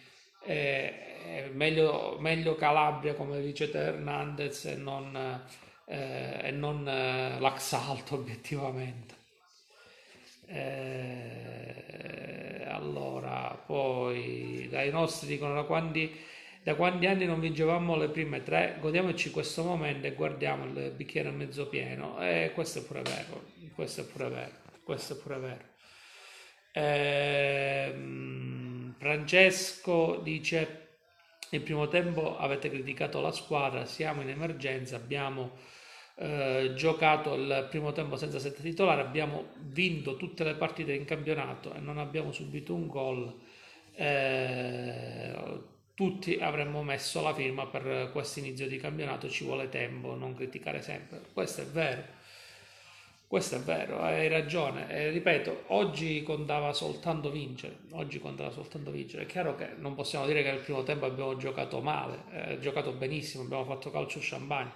Eh, 0.45 1.51
meglio, 1.53 2.17
meglio, 2.21 2.55
Calabria 2.55 3.15
come 3.15 3.41
vice 3.41 3.71
Teo 3.71 3.95
Hernandez 3.95 4.67
e 4.67 4.77
non, 4.77 5.43
eh, 5.87 6.39
e 6.43 6.51
non 6.53 6.85
l'Axalto 6.85 8.15
obiettivamente. 8.15 9.17
Allora, 12.71 13.61
poi 13.67 14.69
dai 14.71 14.91
nostri 14.91 15.27
dicono 15.27 15.55
da 15.55 15.65
quanti, 15.65 16.11
da 16.63 16.75
quanti 16.75 17.07
anni 17.07 17.27
non 17.27 17.41
vincevamo 17.41 17.97
le 17.97 18.09
prime 18.09 18.43
tre, 18.43 18.77
godiamoci 18.81 19.31
questo 19.31 19.65
momento 19.65 20.07
e 20.07 20.15
guardiamo 20.15 20.65
il 20.65 20.93
bicchiere 20.97 21.31
mezzo 21.31 21.69
pieno. 21.69 22.19
E 22.21 22.53
questo 22.55 22.79
è 22.79 22.83
pure 22.83 23.03
vero, 23.03 23.45
questo 23.75 24.03
è 24.03 24.05
pure 24.05 24.29
vero 24.29 24.68
questo 24.89 25.13
è 25.13 25.17
pure 25.19 25.37
vero. 25.37 25.65
Eh, 26.73 27.95
Francesco 28.97 30.19
dice 30.23 30.87
il 31.51 31.61
primo 31.61 31.89
tempo 31.89 32.39
avete 32.39 32.71
criticato 32.71 33.21
la 33.21 33.31
squadra, 33.31 33.85
siamo 33.85 34.23
in 34.23 34.31
emergenza, 34.31 34.97
abbiamo 34.97 35.59
eh, 36.15 36.73
giocato 36.75 37.35
il 37.35 37.67
primo 37.69 37.93
tempo 37.93 38.17
senza 38.17 38.39
sette 38.39 38.63
titolari, 38.63 39.03
abbiamo 39.03 39.49
vinto 39.59 40.17
tutte 40.17 40.43
le 40.43 40.55
partite 40.55 40.95
in 40.95 41.05
campionato 41.05 41.75
e 41.75 41.81
non 41.81 41.99
abbiamo 41.99 42.33
subito 42.33 42.73
un 42.73 42.87
gol. 42.87 43.39
Eh, 43.95 45.61
tutti 45.93 46.39
avremmo 46.41 46.83
messo 46.83 47.21
la 47.21 47.35
firma 47.35 47.67
per 47.67 48.09
questo 48.11 48.39
inizio 48.39 48.67
di 48.67 48.79
campionato, 48.79 49.29
ci 49.29 49.45
vuole 49.45 49.69
tempo, 49.69 50.15
non 50.15 50.35
criticare 50.35 50.81
sempre. 50.81 51.21
Questo 51.35 51.61
è 51.61 51.67
vero. 51.67 52.18
Questo 53.29 53.57
è 53.57 53.59
vero, 53.59 54.01
hai 54.01 54.27
ragione. 54.27 54.89
E 54.91 55.11
ripeto, 55.11 55.65
oggi 55.67 56.23
contava 56.23 56.73
soltanto 56.73 57.31
vincere. 57.31 57.81
Oggi 57.91 58.21
contava 58.21 58.51
soltanto 58.51 58.91
vincere. 58.91 59.25
È 59.25 59.27
chiaro 59.27 59.55
che 59.55 59.75
non 59.77 59.95
possiamo 59.95 60.25
dire 60.25 60.43
che 60.43 60.51
nel 60.51 60.61
primo 60.61 60.83
tempo 60.83 61.05
abbiamo 61.05 61.37
giocato 61.37 61.83
male, 61.83 62.23
eh, 62.33 62.59
giocato 62.59 62.93
benissimo, 62.93 63.43
abbiamo 63.43 63.67
fatto 63.67 63.91
calcio 63.91 64.19
champagne. 64.23 64.73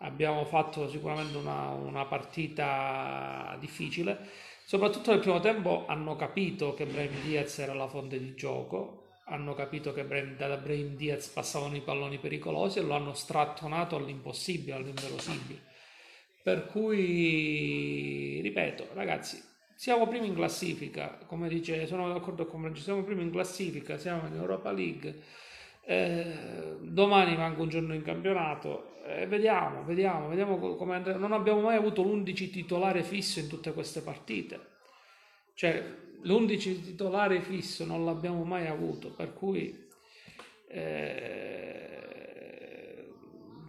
Abbiamo 0.00 0.44
fatto 0.44 0.86
sicuramente 0.86 1.38
una, 1.38 1.70
una 1.70 2.04
partita 2.04 3.56
difficile. 3.58 4.18
Soprattutto 4.66 5.10
nel 5.10 5.20
primo 5.20 5.40
tempo 5.40 5.86
hanno 5.88 6.14
capito 6.14 6.74
che 6.74 6.84
Brahim 6.84 7.22
Diaz 7.22 7.58
era 7.58 7.72
la 7.72 7.88
fonte 7.88 8.18
di 8.18 8.34
gioco, 8.34 9.04
hanno 9.24 9.54
capito 9.54 9.94
che 9.94 10.06
da 10.36 10.56
Brahim 10.58 10.94
Diaz 10.94 11.28
passavano 11.28 11.74
i 11.74 11.80
palloni 11.80 12.18
pericolosi 12.18 12.80
e 12.80 12.82
lo 12.82 12.92
hanno 12.92 13.14
strattonato 13.14 13.96
all'impossibile, 13.96 14.76
all'inverosimile 14.76 15.67
per 16.48 16.64
cui, 16.64 18.40
ripeto, 18.42 18.88
ragazzi, 18.94 19.38
siamo 19.74 20.08
primi 20.08 20.28
in 20.28 20.34
classifica, 20.34 21.18
come 21.26 21.46
dice, 21.46 21.86
sono 21.86 22.10
d'accordo 22.10 22.46
con 22.46 22.60
Francesco, 22.60 22.84
siamo 22.84 23.02
primi 23.02 23.20
in 23.20 23.30
classifica, 23.30 23.98
siamo 23.98 24.26
in 24.26 24.34
Europa 24.34 24.72
League, 24.72 25.14
eh, 25.84 26.78
domani 26.80 27.36
manca 27.36 27.60
un 27.60 27.68
giorno 27.68 27.92
in 27.92 28.00
campionato 28.00 28.96
eh, 29.04 29.26
vediamo, 29.26 29.84
vediamo, 29.84 30.28
vediamo 30.28 30.56
come 30.76 30.94
andrà. 30.94 31.16
Non 31.16 31.32
abbiamo 31.32 31.60
mai 31.60 31.76
avuto 31.76 32.02
l'11 32.02 32.50
titolare 32.50 33.02
fisso 33.02 33.40
in 33.40 33.48
tutte 33.48 33.74
queste 33.74 34.00
partite, 34.00 34.58
cioè 35.52 35.84
l'11 36.22 36.82
titolare 36.82 37.42
fisso 37.42 37.84
non 37.84 38.06
l'abbiamo 38.06 38.42
mai 38.44 38.66
avuto, 38.66 39.10
per 39.10 39.34
cui... 39.34 39.86
Eh, 40.70 41.97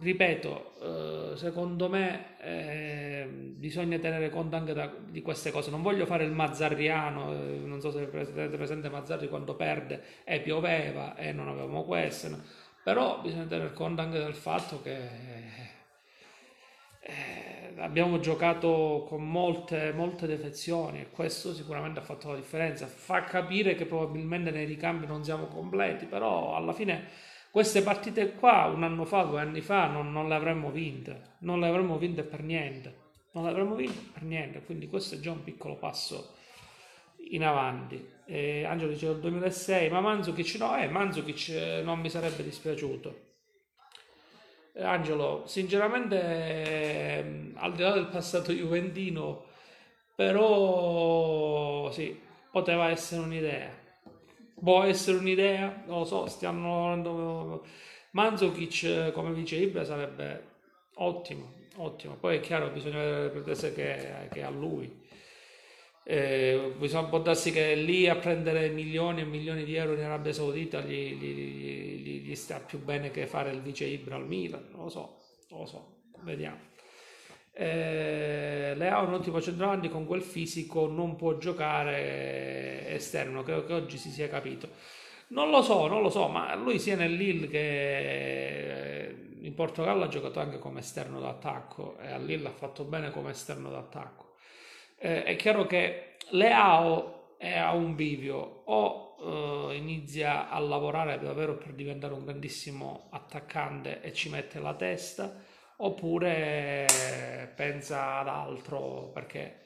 ripeto, 0.00 1.32
eh, 1.32 1.36
secondo 1.36 1.88
me 1.88 2.38
eh, 2.40 3.26
bisogna 3.28 3.98
tenere 3.98 4.30
conto 4.30 4.56
anche 4.56 4.90
di 5.08 5.22
queste 5.22 5.50
cose. 5.50 5.70
Non 5.70 5.82
voglio 5.82 6.06
fare 6.06 6.24
il 6.24 6.32
mazzarriano, 6.32 7.32
eh, 7.32 7.36
non 7.64 7.80
so 7.80 7.90
se 7.90 8.02
avete 8.02 8.56
presente 8.56 8.88
Mazzarri 8.88 9.28
quando 9.28 9.54
perde 9.54 10.02
e 10.24 10.40
pioveva 10.40 11.16
e 11.16 11.32
non 11.32 11.48
avevamo 11.48 11.84
questo, 11.84 12.28
però 12.82 13.20
bisogna 13.20 13.44
tener 13.44 13.72
conto 13.72 14.00
anche 14.00 14.18
del 14.18 14.34
fatto 14.34 14.80
che 14.82 14.98
eh, 17.02 17.74
abbiamo 17.78 18.18
giocato 18.20 19.04
con 19.08 19.28
molte, 19.28 19.92
molte 19.92 20.26
defezioni 20.26 21.00
e 21.00 21.10
questo 21.10 21.52
sicuramente 21.54 22.00
ha 22.00 22.02
fatto 22.02 22.30
la 22.30 22.36
differenza. 22.36 22.86
Fa 22.86 23.24
capire 23.24 23.74
che 23.74 23.86
probabilmente 23.86 24.50
nei 24.50 24.64
ricambi 24.64 25.06
non 25.06 25.24
siamo 25.24 25.46
completi, 25.46 26.06
però 26.06 26.54
alla 26.56 26.72
fine 26.72 27.28
queste 27.50 27.82
partite 27.82 28.34
qua, 28.34 28.66
un 28.66 28.84
anno 28.84 29.04
fa, 29.04 29.22
due 29.22 29.40
anni 29.40 29.60
fa, 29.60 29.86
non, 29.86 30.12
non 30.12 30.28
le 30.28 30.34
avremmo 30.34 30.70
vinte, 30.70 31.34
non 31.40 31.58
le 31.58 31.66
avremmo 31.66 31.98
vinte 31.98 32.22
per 32.22 32.42
niente, 32.42 32.94
non 33.32 33.44
le 33.44 33.50
avremmo 33.50 33.74
vinte 33.74 34.10
per 34.12 34.22
niente, 34.22 34.62
quindi 34.62 34.88
questo 34.88 35.16
è 35.16 35.18
già 35.18 35.32
un 35.32 35.42
piccolo 35.42 35.74
passo 35.74 36.36
in 37.30 37.44
avanti. 37.44 38.08
Eh, 38.26 38.64
Angelo 38.64 38.92
dice 38.92 39.06
del 39.06 39.20
2006, 39.20 39.90
ma 39.90 40.00
Manzukic 40.00 40.54
no, 40.60 40.76
eh, 40.78 40.88
Manzukic 40.88 41.48
eh, 41.48 41.82
non 41.82 41.98
mi 41.98 42.08
sarebbe 42.08 42.44
dispiaciuto. 42.44 43.28
Eh, 44.74 44.84
Angelo, 44.84 45.42
sinceramente, 45.46 46.20
eh, 46.20 47.52
al 47.56 47.74
di 47.74 47.82
là 47.82 47.90
del 47.92 48.06
passato 48.06 48.52
juventino, 48.52 49.46
però 50.14 51.90
sì, 51.90 52.16
poteva 52.50 52.90
essere 52.90 53.22
un'idea 53.22 53.79
può 54.62 54.82
essere 54.82 55.18
un'idea, 55.18 55.82
non 55.86 56.00
lo 56.00 56.04
so, 56.04 56.26
stiamo 56.26 57.62
Manzukic 58.12 59.12
come 59.12 59.32
vice 59.32 59.56
Ibra 59.56 59.84
sarebbe 59.84 60.48
ottimo, 60.94 61.52
ottimo. 61.76 62.14
Poi 62.16 62.36
è 62.36 62.40
chiaro, 62.40 62.70
bisogna 62.70 62.98
vedere 62.98 63.22
le 63.22 63.30
pretese 63.30 63.72
che, 63.72 64.28
che 64.30 64.42
ha 64.42 64.50
lui. 64.50 64.98
Eh, 66.02 66.74
bisogna 66.76 67.08
può 67.08 67.20
darsi 67.20 67.52
che 67.52 67.74
lì 67.74 68.08
a 68.08 68.16
prendere 68.16 68.68
milioni 68.70 69.20
e 69.20 69.24
milioni 69.24 69.64
di 69.64 69.76
euro 69.76 69.92
in 69.94 70.02
Arabia 70.02 70.32
Saudita 70.32 70.80
gli, 70.80 71.14
gli, 71.14 71.34
gli, 72.02 72.20
gli 72.22 72.34
sta 72.34 72.58
più 72.58 72.82
bene 72.82 73.10
che 73.10 73.26
fare 73.26 73.50
il 73.50 73.60
vice 73.60 73.84
Ibra 73.84 74.16
al 74.16 74.26
Milan, 74.26 74.68
non 74.72 74.84
lo 74.84 74.88
so, 74.88 75.18
non 75.50 75.60
lo 75.60 75.66
so, 75.66 76.02
vediamo. 76.22 76.68
Eh, 77.60 78.72
Leao 78.74 79.06
un 79.06 79.12
ottimo 79.12 79.38
centravanti 79.38 79.90
con 79.90 80.06
quel 80.06 80.22
fisico 80.22 80.86
non 80.86 81.14
può 81.16 81.36
giocare 81.36 82.88
esterno, 82.88 83.42
credo 83.42 83.66
che 83.66 83.74
oggi 83.74 83.98
si 83.98 84.08
sia 84.08 84.30
capito. 84.30 84.70
Non 85.28 85.50
lo 85.50 85.60
so, 85.60 85.86
non 85.86 86.00
lo 86.00 86.08
so, 86.08 86.26
ma 86.28 86.54
lui 86.54 86.78
sia 86.78 86.96
nel 86.96 87.12
Lille 87.12 87.48
che 87.48 89.14
in 89.42 89.54
Portogallo 89.54 90.04
ha 90.04 90.08
giocato 90.08 90.40
anche 90.40 90.58
come 90.58 90.80
esterno 90.80 91.20
d'attacco 91.20 91.98
e 91.98 92.10
a 92.10 92.16
Lille 92.16 92.48
ha 92.48 92.52
fatto 92.52 92.84
bene 92.84 93.10
come 93.10 93.32
esterno 93.32 93.68
d'attacco. 93.68 94.36
Eh, 94.96 95.24
è 95.24 95.36
chiaro 95.36 95.66
che 95.66 96.16
Leao 96.30 97.34
è 97.36 97.58
a 97.58 97.74
un 97.74 97.94
bivio 97.94 98.62
o 98.64 99.68
eh, 99.70 99.76
inizia 99.76 100.48
a 100.48 100.58
lavorare 100.60 101.18
davvero 101.18 101.58
per 101.58 101.74
diventare 101.74 102.14
un 102.14 102.24
grandissimo 102.24 103.08
attaccante 103.10 104.00
e 104.00 104.14
ci 104.14 104.30
mette 104.30 104.58
la 104.60 104.72
testa 104.72 105.48
oppure 105.82 106.86
pensa 107.54 108.18
ad 108.18 108.28
altro 108.28 109.10
perché 109.12 109.60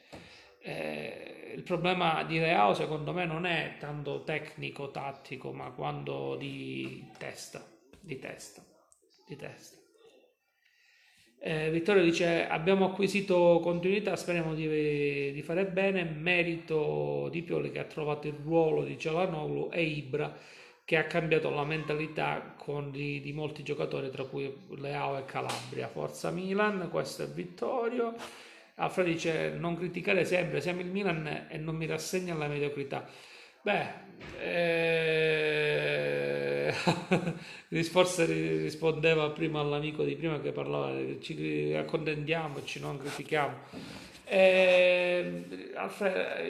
eh, 0.61 1.52
il 1.54 1.62
problema 1.62 2.25
di 2.25 2.38
Reao 2.38 2.75
secondo 2.75 3.12
me 3.12 3.25
non 3.26 3.47
è 3.47 3.76
tanto 3.78 4.25
tecnico, 4.25 4.90
tattico, 4.90 5.52
ma 5.52 5.71
quando 5.71 6.37
di 6.37 7.11
testa, 7.18 7.64
di 8.00 8.18
testa, 8.18 8.64
di 9.26 9.37
testa. 9.37 9.78
Eh, 11.47 11.71
Vittorio 11.71 12.02
dice 12.02 12.47
abbiamo 12.49 12.87
acquisito 12.87 13.61
continuità, 13.62 14.16
speriamo 14.16 14.54
di, 14.54 15.33
di, 15.33 15.42
fare 15.42 15.66
bene, 15.66 16.02
merito 16.04 17.28
di 17.30 17.42
Pioli 17.42 17.71
che 17.71 17.80
ha 17.80 17.85
trovato 17.85 18.26
il 18.26 18.38
ruolo 18.42 18.83
di 18.83 18.99
Cialanoglu 18.99 19.68
e 19.71 19.83
Ibra 19.83 20.35
che 20.84 20.96
ha 20.98 21.04
cambiato 21.04 21.48
la 21.50 21.64
mentalità 21.64 22.54
di, 22.90 23.20
di, 23.20 23.32
molti 23.32 23.62
giocatori, 23.62 24.10
tra 24.10 24.24
cui 24.24 24.54
Leao 24.76 25.16
e 25.16 25.24
Calabria. 25.24 25.88
Forza 25.88 26.30
Milan, 26.30 26.88
questo 26.90 27.22
è 27.22 27.26
Vittorio. 27.26 28.14
Alfredo 28.76 29.08
dice 29.10 29.50
non 29.50 29.76
criticare 29.76 30.24
sempre, 30.24 30.60
siamo 30.60 30.80
il 30.80 30.88
Milan 30.88 31.46
e 31.48 31.56
non 31.58 31.76
mi 31.76 31.86
rassegna 31.86 32.34
alla 32.34 32.48
mediocrità. 32.48 33.08
Beh, 33.62 33.86
eh... 34.40 35.14
forse 37.84 38.26
rispondeva 38.26 39.30
prima 39.30 39.60
all'amico 39.60 40.04
di 40.04 40.16
prima 40.16 40.38
che 40.40 40.52
parlava, 40.52 40.92
ci 41.20 41.74
accontentiamoci, 41.74 42.80
non 42.80 42.98
critichiamo. 42.98 44.12
Eh, 44.26 45.45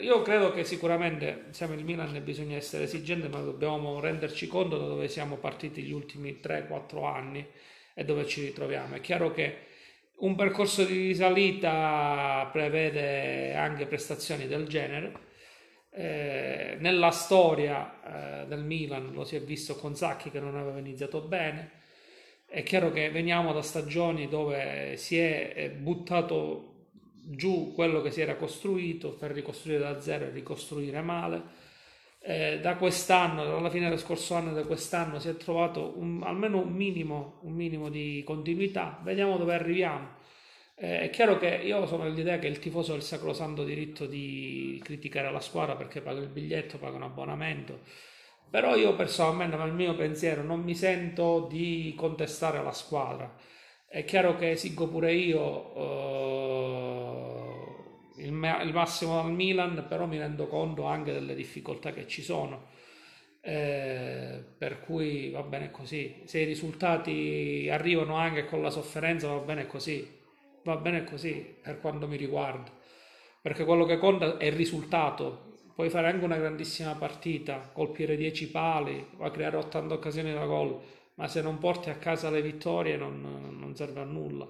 io 0.01 0.21
credo 0.21 0.51
che 0.51 0.63
sicuramente 0.63 1.47
siamo 1.51 1.73
il 1.73 1.83
Milan 1.83 2.15
e 2.15 2.21
bisogna 2.21 2.55
essere 2.55 2.83
esigenti, 2.85 3.27
ma 3.27 3.39
dobbiamo 3.41 3.99
renderci 3.99 4.47
conto 4.47 4.77
da 4.77 4.85
dove 4.87 5.07
siamo 5.09 5.37
partiti 5.37 5.83
gli 5.83 5.91
ultimi 5.91 6.39
3-4 6.41 7.05
anni 7.05 7.45
e 7.93 8.05
dove 8.05 8.25
ci 8.25 8.41
ritroviamo. 8.41 8.95
È 8.95 9.01
chiaro 9.01 9.31
che 9.31 9.73
Un 10.17 10.35
percorso 10.35 10.85
di 10.85 11.07
risalita 11.07 12.49
prevede 12.51 13.53
anche 13.55 13.85
prestazioni 13.85 14.47
del 14.47 14.67
genere. 14.67 15.13
Eh, 15.91 16.77
nella 16.79 17.11
storia 17.11 18.43
eh, 18.43 18.47
del 18.47 18.63
Milan 18.63 19.11
lo 19.13 19.23
si 19.25 19.35
è 19.35 19.41
visto 19.41 19.75
con 19.75 19.95
Sacchi 19.95 20.31
che 20.31 20.39
non 20.39 20.55
aveva 20.55 20.79
iniziato 20.79 21.21
bene. 21.21 21.71
È 22.45 22.63
chiaro 22.63 22.91
che 22.91 23.09
veniamo 23.11 23.53
da 23.53 23.61
stagioni 23.61 24.27
dove 24.29 24.95
si 24.97 25.17
è 25.19 25.69
buttato 25.77 26.74
giù 27.27 27.73
quello 27.73 28.01
che 28.01 28.11
si 28.11 28.21
era 28.21 28.35
costruito 28.35 29.11
per 29.13 29.31
ricostruire 29.31 29.79
da 29.79 30.01
zero 30.01 30.25
e 30.25 30.29
ricostruire 30.29 31.01
male. 31.01 31.63
Eh, 32.27 32.59
da 32.59 32.75
quest'anno, 32.75 33.45
dalla 33.45 33.69
fine 33.69 33.85
dello 33.85 33.99
scorso 33.99 34.33
anno 34.33 34.51
e 34.51 34.53
da 34.55 34.65
quest'anno 34.65 35.19
si 35.19 35.29
è 35.29 35.37
trovato 35.37 35.93
un, 35.97 36.23
almeno 36.23 36.59
un 36.59 36.73
minimo, 36.73 37.39
un 37.43 37.53
minimo 37.53 37.89
di 37.89 38.23
continuità. 38.25 38.99
Vediamo 39.03 39.37
dove 39.37 39.53
arriviamo. 39.53 40.23
Eh, 40.77 41.01
è 41.01 41.09
chiaro 41.09 41.37
che 41.37 41.47
io 41.63 41.85
sono 41.85 42.03
dell'idea 42.03 42.39
che 42.39 42.47
il 42.47 42.59
tifoso 42.59 42.93
ha 42.93 42.95
il 42.95 43.01
sacrosanto 43.03 43.63
diritto 43.63 44.05
di 44.07 44.79
criticare 44.83 45.31
la 45.31 45.39
squadra 45.39 45.75
perché 45.75 46.01
paga 46.01 46.19
il 46.19 46.27
biglietto, 46.29 46.77
paga 46.77 46.95
un 46.97 47.03
abbonamento. 47.03 47.79
Però 48.49 48.75
io 48.75 48.95
personalmente, 48.95 49.57
nel 49.57 49.73
mio 49.73 49.95
pensiero, 49.95 50.43
non 50.43 50.61
mi 50.61 50.75
sento 50.75 51.47
di 51.49 51.93
contestare 51.95 52.61
la 52.63 52.71
squadra. 52.71 53.33
È 53.87 54.03
chiaro 54.05 54.35
che 54.35 54.51
esigo 54.51 54.87
pure 54.87 55.13
io 55.13 55.77
uh, 55.77 56.34
il, 58.17 58.27
il, 58.27 58.73
massimo 58.73 59.21
dal 59.21 59.31
Milan, 59.31 59.85
però 59.87 60.05
mi 60.05 60.17
rendo 60.17 60.47
conto 60.47 60.85
anche 60.85 61.11
delle 61.13 61.35
difficoltà 61.35 61.91
che 61.91 62.07
ci 62.07 62.21
sono. 62.21 62.73
Eh, 63.41 64.43
per 64.57 64.81
cui 64.81 65.29
va 65.29 65.43
bene 65.43 65.71
così. 65.71 66.23
Se 66.25 66.39
i 66.39 66.45
risultati 66.45 67.69
arrivano 67.71 68.15
anche 68.15 68.45
con 68.45 68.61
la 68.61 68.69
sofferenza, 68.69 69.27
va 69.27 69.39
bene 69.39 69.67
così. 69.67 70.07
Va 70.63 70.77
bene 70.77 71.03
così 71.03 71.55
per 71.61 71.79
quanto 71.79 72.07
mi 72.07 72.17
riguarda. 72.17 72.71
Perché 73.41 73.63
quello 73.65 73.85
che 73.85 73.97
conta 73.97 74.37
è 74.37 74.45
il 74.45 74.53
risultato. 74.53 75.53
Puoi 75.75 75.89
fare 75.89 76.07
anche 76.07 76.25
una 76.25 76.37
grandissima 76.37 76.95
partita, 76.95 77.69
colpire 77.73 78.15
10 78.15 78.49
pali, 78.49 79.07
o 79.17 79.29
creare 79.29 79.57
80 79.57 79.93
occasioni 79.93 80.33
da 80.33 80.45
gol 80.45 80.81
ma 81.15 81.27
se 81.27 81.41
non 81.41 81.57
porti 81.57 81.89
a 81.89 81.95
casa 81.95 82.29
le 82.29 82.41
vittorie 82.41 82.97
non, 82.97 83.55
non 83.57 83.75
serve 83.75 84.01
a 84.01 84.03
nulla. 84.03 84.47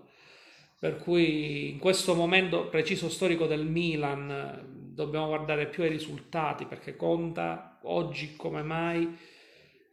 Per 0.78 0.98
cui 0.98 1.70
in 1.72 1.80
questo 1.80 2.14
momento 2.16 2.68
preciso 2.68 3.10
storico 3.10 3.48
del 3.48 3.66
Milan 3.66 4.92
dobbiamo 4.94 5.28
guardare 5.28 5.68
più 5.68 5.84
ai 5.84 5.90
risultati 5.90 6.66
perché 6.66 6.96
conta 6.96 7.80
oggi 7.84 8.36
come 8.36 8.62
mai 8.62 9.18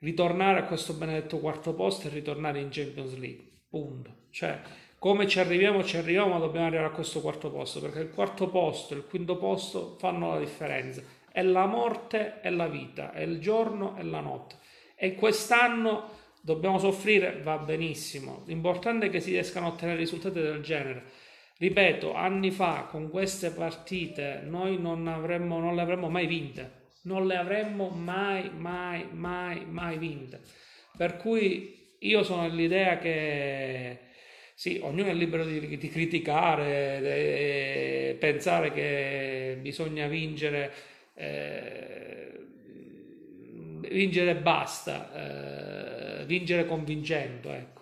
ritornare 0.01 0.61
a 0.61 0.65
questo 0.65 0.95
benedetto 0.95 1.39
quarto 1.39 1.75
posto 1.75 2.07
e 2.07 2.11
ritornare 2.11 2.61
in 2.61 2.69
Champions 2.71 3.17
League. 3.17 3.45
Punto. 3.69 4.15
Cioè, 4.31 4.61
come 4.99 5.27
ci 5.27 5.39
arriviamo, 5.41 5.83
ci 5.83 5.97
arriviamo, 5.97 6.35
ma 6.35 6.39
dobbiamo 6.39 6.67
arrivare 6.67 6.89
a 6.89 6.93
questo 6.93 7.21
quarto 7.21 7.51
posto 7.51 7.81
perché 7.81 8.01
il 8.01 8.11
quarto 8.11 8.49
posto 8.49 8.95
e 8.95 8.99
il 8.99 9.07
quinto 9.07 9.37
posto 9.37 9.97
fanno 9.99 10.31
la 10.31 10.39
differenza. 10.39 11.03
È 11.31 11.43
la 11.43 11.67
morte 11.67 12.41
e 12.43 12.51
la 12.51 12.69
vita, 12.69 13.12
è 13.12 13.23
il 13.23 13.41
giorno 13.41 13.97
e 13.97 14.03
la 14.03 14.21
notte. 14.21 14.57
E 14.95 15.15
quest'anno 15.15 16.21
Dobbiamo 16.44 16.78
soffrire? 16.78 17.38
Va 17.40 17.56
benissimo. 17.58 18.42
L'importante 18.46 19.06
è 19.06 19.11
che 19.11 19.20
si 19.20 19.30
riescano 19.30 19.66
a 19.66 19.70
ottenere 19.70 19.99
risultati 19.99 20.40
del 20.40 20.61
genere. 20.61 21.04
Ripeto, 21.56 22.14
anni 22.14 22.50
fa 22.50 22.88
con 22.90 23.08
queste 23.11 23.50
partite 23.50 24.40
noi 24.44 24.76
non, 24.76 25.06
avremmo, 25.06 25.61
non 25.61 25.76
le 25.76 25.82
avremmo 25.82 26.08
mai 26.08 26.26
vinte. 26.26 26.80
Non 27.02 27.28
le 27.28 27.37
avremmo 27.37 27.90
mai, 27.90 28.50
mai, 28.50 29.06
mai, 29.12 29.64
mai 29.64 29.99
vinte. 29.99 30.40
Per 30.96 31.16
cui 31.16 31.96
io 32.00 32.25
sono 32.25 32.49
dell'idea 32.49 32.99
che 32.99 33.99
sì, 34.54 34.80
ognuno 34.82 35.11
è 35.11 35.14
libero 35.14 35.44
di, 35.44 35.78
di 35.78 35.88
criticare, 35.88 36.96
pensare 38.18 38.72
che 38.72 39.58
bisogna 39.61 40.08
vincere, 40.08 40.72
eh, 41.14 42.41
vincere 43.89 44.37
basta. 44.37 46.21
Eh, 46.21 46.25
vincere 46.27 46.67
convincendo, 46.67 47.51
ecco. 47.53 47.81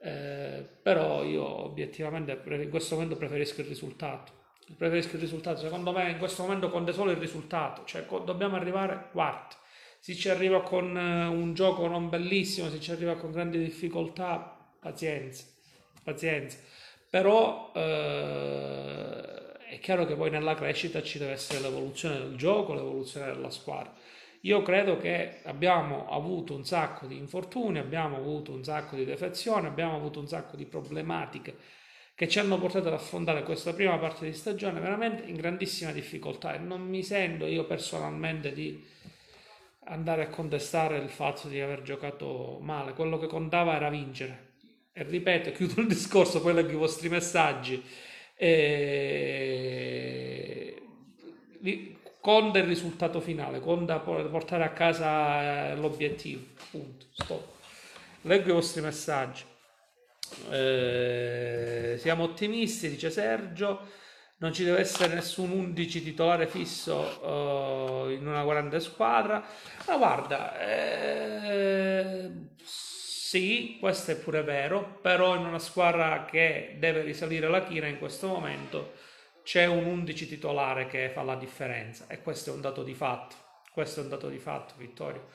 Eh, 0.00 0.66
però 0.82 1.24
io 1.24 1.64
obiettivamente 1.64 2.38
in 2.46 2.68
questo 2.68 2.94
momento 2.94 3.16
preferisco 3.16 3.62
il 3.62 3.66
risultato. 3.66 4.32
Preferisco 4.76 5.16
il 5.16 5.20
risultato. 5.20 5.60
Secondo 5.60 5.92
me 5.92 6.10
in 6.10 6.18
questo 6.18 6.42
momento 6.42 6.70
conta 6.70 6.92
solo 6.92 7.10
il 7.10 7.16
risultato, 7.16 7.84
cioè 7.84 8.04
dobbiamo 8.24 8.56
arrivare 8.56 9.08
quarti. 9.12 9.56
Se 9.98 10.14
ci 10.14 10.28
arriva 10.28 10.62
con 10.62 10.96
eh, 10.96 11.26
un 11.26 11.54
gioco 11.54 11.86
non 11.86 12.10
bellissimo, 12.10 12.68
se 12.68 12.80
ci 12.80 12.90
arriva 12.90 13.14
con 13.16 13.30
grandi 13.32 13.58
difficoltà, 13.58 14.68
pazienza, 14.78 15.44
pazienza. 16.02 16.58
Però 17.08 17.72
eh, 17.74 19.44
è 19.70 19.78
chiaro 19.80 20.04
che 20.04 20.14
poi 20.14 20.30
nella 20.30 20.54
crescita 20.54 21.02
ci 21.02 21.18
deve 21.18 21.32
essere 21.32 21.60
l'evoluzione 21.60 22.18
del 22.18 22.36
gioco, 22.36 22.74
l'evoluzione 22.74 23.32
della 23.32 23.50
squadra. 23.50 23.92
Io 24.44 24.60
credo 24.60 24.98
che 24.98 25.40
abbiamo 25.44 26.06
avuto 26.10 26.54
un 26.54 26.66
sacco 26.66 27.06
di 27.06 27.16
infortuni, 27.16 27.78
abbiamo 27.78 28.16
avuto 28.16 28.52
un 28.52 28.62
sacco 28.62 28.94
di 28.94 29.06
defezioni, 29.06 29.66
abbiamo 29.66 29.96
avuto 29.96 30.20
un 30.20 30.28
sacco 30.28 30.56
di 30.56 30.66
problematiche 30.66 31.56
che 32.14 32.28
ci 32.28 32.38
hanno 32.38 32.58
portato 32.58 32.88
ad 32.88 32.94
affrontare 32.94 33.42
questa 33.42 33.72
prima 33.72 33.96
parte 33.98 34.26
di 34.26 34.34
stagione 34.34 34.80
veramente 34.80 35.22
in 35.24 35.36
grandissima 35.36 35.92
difficoltà 35.92 36.54
e 36.54 36.58
non 36.58 36.82
mi 36.82 37.02
sento 37.02 37.46
io 37.46 37.64
personalmente 37.64 38.52
di 38.52 38.84
andare 39.86 40.24
a 40.24 40.28
contestare 40.28 40.98
il 40.98 41.08
fatto 41.08 41.48
di 41.48 41.58
aver 41.60 41.80
giocato 41.80 42.58
male, 42.60 42.92
quello 42.92 43.18
che 43.18 43.26
contava 43.26 43.74
era 43.74 43.88
vincere. 43.88 44.52
E 44.92 45.04
ripeto, 45.04 45.52
chiudo 45.52 45.80
il 45.80 45.88
discorso, 45.88 46.42
poi 46.42 46.52
leggo 46.52 46.72
i 46.72 46.76
vostri 46.76 47.08
messaggi. 47.08 47.82
E 48.36 50.04
conta 52.24 52.56
il 52.56 52.64
risultato 52.64 53.20
finale, 53.20 53.60
conta 53.60 53.98
portare 53.98 54.64
a 54.64 54.70
casa 54.70 55.72
eh, 55.72 55.76
l'obiettivo. 55.76 56.40
Punto. 56.70 57.04
Stop. 57.12 57.44
Leggo 58.22 58.48
i 58.48 58.52
vostri 58.52 58.80
messaggi. 58.80 59.44
Eh, 60.50 61.96
siamo 61.98 62.22
ottimisti, 62.24 62.88
dice 62.88 63.10
Sergio. 63.10 63.88
Non 64.38 64.54
ci 64.54 64.64
deve 64.64 64.78
essere 64.78 65.12
nessun 65.12 65.50
11 65.50 66.02
titolare 66.02 66.46
fisso 66.46 66.94
uh, 66.96 68.08
in 68.08 68.26
una 68.26 68.42
grande 68.42 68.80
squadra. 68.80 69.44
Ma 69.86 69.96
guarda, 69.98 70.58
eh, 70.60 72.30
sì, 72.64 73.76
questo 73.78 74.12
è 74.12 74.16
pure 74.16 74.42
vero, 74.42 74.98
però 75.02 75.36
in 75.36 75.44
una 75.44 75.58
squadra 75.58 76.24
che 76.24 76.76
deve 76.78 77.02
risalire 77.02 77.48
la 77.48 77.62
china 77.64 77.86
in 77.86 77.98
questo 77.98 78.28
momento 78.28 79.12
c'è 79.44 79.66
un 79.66 79.84
11 79.84 80.26
titolare 80.26 80.86
che 80.86 81.10
fa 81.10 81.22
la 81.22 81.36
differenza 81.36 82.06
e 82.08 82.22
questo 82.22 82.50
è 82.50 82.54
un 82.54 82.62
dato 82.62 82.82
di 82.82 82.94
fatto. 82.94 83.36
Questo 83.70 84.00
è 84.00 84.02
un 84.02 84.08
dato 84.08 84.28
di 84.28 84.38
fatto, 84.38 84.74
Vittorio. 84.76 85.28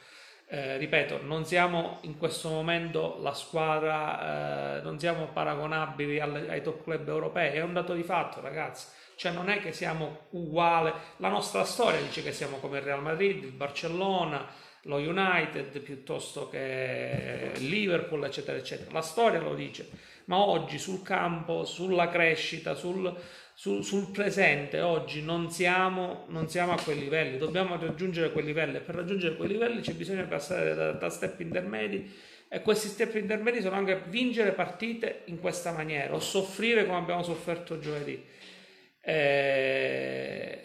Eh, 0.47 0.77
ripeto, 0.77 1.21
non 1.21 1.45
siamo 1.45 1.99
in 2.01 2.17
questo 2.17 2.49
momento 2.49 3.19
la 3.21 3.35
squadra, 3.35 4.79
eh, 4.79 4.81
non 4.81 4.97
siamo 4.97 5.27
paragonabili 5.27 6.19
alle, 6.19 6.49
ai 6.49 6.63
top 6.63 6.83
club 6.83 7.07
europei, 7.07 7.51
è 7.51 7.61
un 7.61 7.73
dato 7.73 7.93
di 7.93 8.01
fatto, 8.01 8.41
ragazzi. 8.41 8.87
Cioè 9.15 9.31
non 9.31 9.49
è 9.49 9.59
che 9.59 9.73
siamo 9.73 10.27
uguali, 10.31 10.91
la 11.17 11.29
nostra 11.29 11.63
storia 11.65 12.01
dice 12.01 12.23
che 12.23 12.31
siamo 12.31 12.57
come 12.57 12.77
il 12.77 12.83
Real 12.83 13.01
Madrid, 13.01 13.43
il 13.43 13.51
Barcellona, 13.51 14.47
lo 14.83 14.95
United 14.95 15.77
piuttosto 15.81 16.49
che 16.49 17.51
Liverpool, 17.57 18.23
eccetera, 18.23 18.57
eccetera. 18.57 18.91
La 18.91 19.01
storia 19.01 19.41
lo 19.41 19.53
dice, 19.53 19.89
ma 20.25 20.37
oggi 20.37 20.79
sul 20.79 21.03
campo, 21.03 21.65
sulla 21.65 22.07
crescita, 22.07 22.73
sul, 22.73 23.13
sul, 23.59 23.83
sul 23.83 24.09
presente 24.11 24.79
oggi 24.79 25.21
non 25.21 25.51
siamo, 25.51 26.23
non 26.29 26.47
siamo, 26.47 26.71
a 26.71 26.81
quei 26.81 26.97
livelli, 26.97 27.37
dobbiamo 27.37 27.75
raggiungere 27.75 28.31
quei 28.31 28.45
livelli. 28.45 28.77
E 28.77 28.79
per 28.79 28.95
raggiungere 28.95 29.35
quei 29.35 29.49
livelli 29.49 29.81
c'è 29.81 29.91
bisogno 29.95 30.25
passare 30.29 30.73
da, 30.73 30.93
da 30.93 31.09
step 31.09 31.41
intermedi. 31.41 32.09
E 32.47 32.61
questi 32.61 32.87
step 32.87 33.15
intermedi 33.15 33.59
sono 33.59 33.75
anche 33.75 34.03
vincere 34.07 34.53
partite 34.53 35.23
in 35.25 35.41
questa 35.41 35.73
maniera 35.73 36.13
o 36.13 36.21
soffrire 36.21 36.85
come 36.85 36.99
abbiamo 36.99 37.21
sofferto 37.21 37.79
giovedì. 37.79 38.23
Eh, 39.01 40.63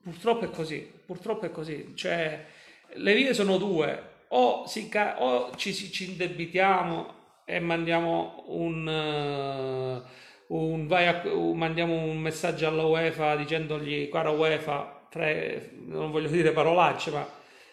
purtroppo 0.00 0.44
è 0.44 0.50
così, 0.50 0.88
purtroppo 1.04 1.46
è 1.46 1.50
così, 1.50 1.90
cioè 1.96 2.44
le 2.92 3.14
vie 3.16 3.34
sono 3.34 3.58
due, 3.58 4.10
o, 4.28 4.64
si, 4.68 4.88
o 4.94 5.50
ci, 5.56 5.74
ci 5.74 6.10
indebitiamo 6.10 7.14
e 7.44 7.58
mandiamo 7.58 8.44
un... 8.46 10.02
Uh, 10.06 10.22
un, 10.48 10.86
a, 10.90 11.22
un, 11.28 11.56
mandiamo 11.56 11.94
un 11.94 12.18
messaggio 12.18 12.66
alla 12.66 12.84
UEFA 12.84 13.36
dicendogli 13.36 14.08
cara 14.08 14.30
UEFA, 14.30 15.06
fre, 15.08 15.70
non 15.86 16.10
voglio 16.10 16.28
dire 16.28 16.52
parolacce, 16.52 17.10
ma 17.10 17.26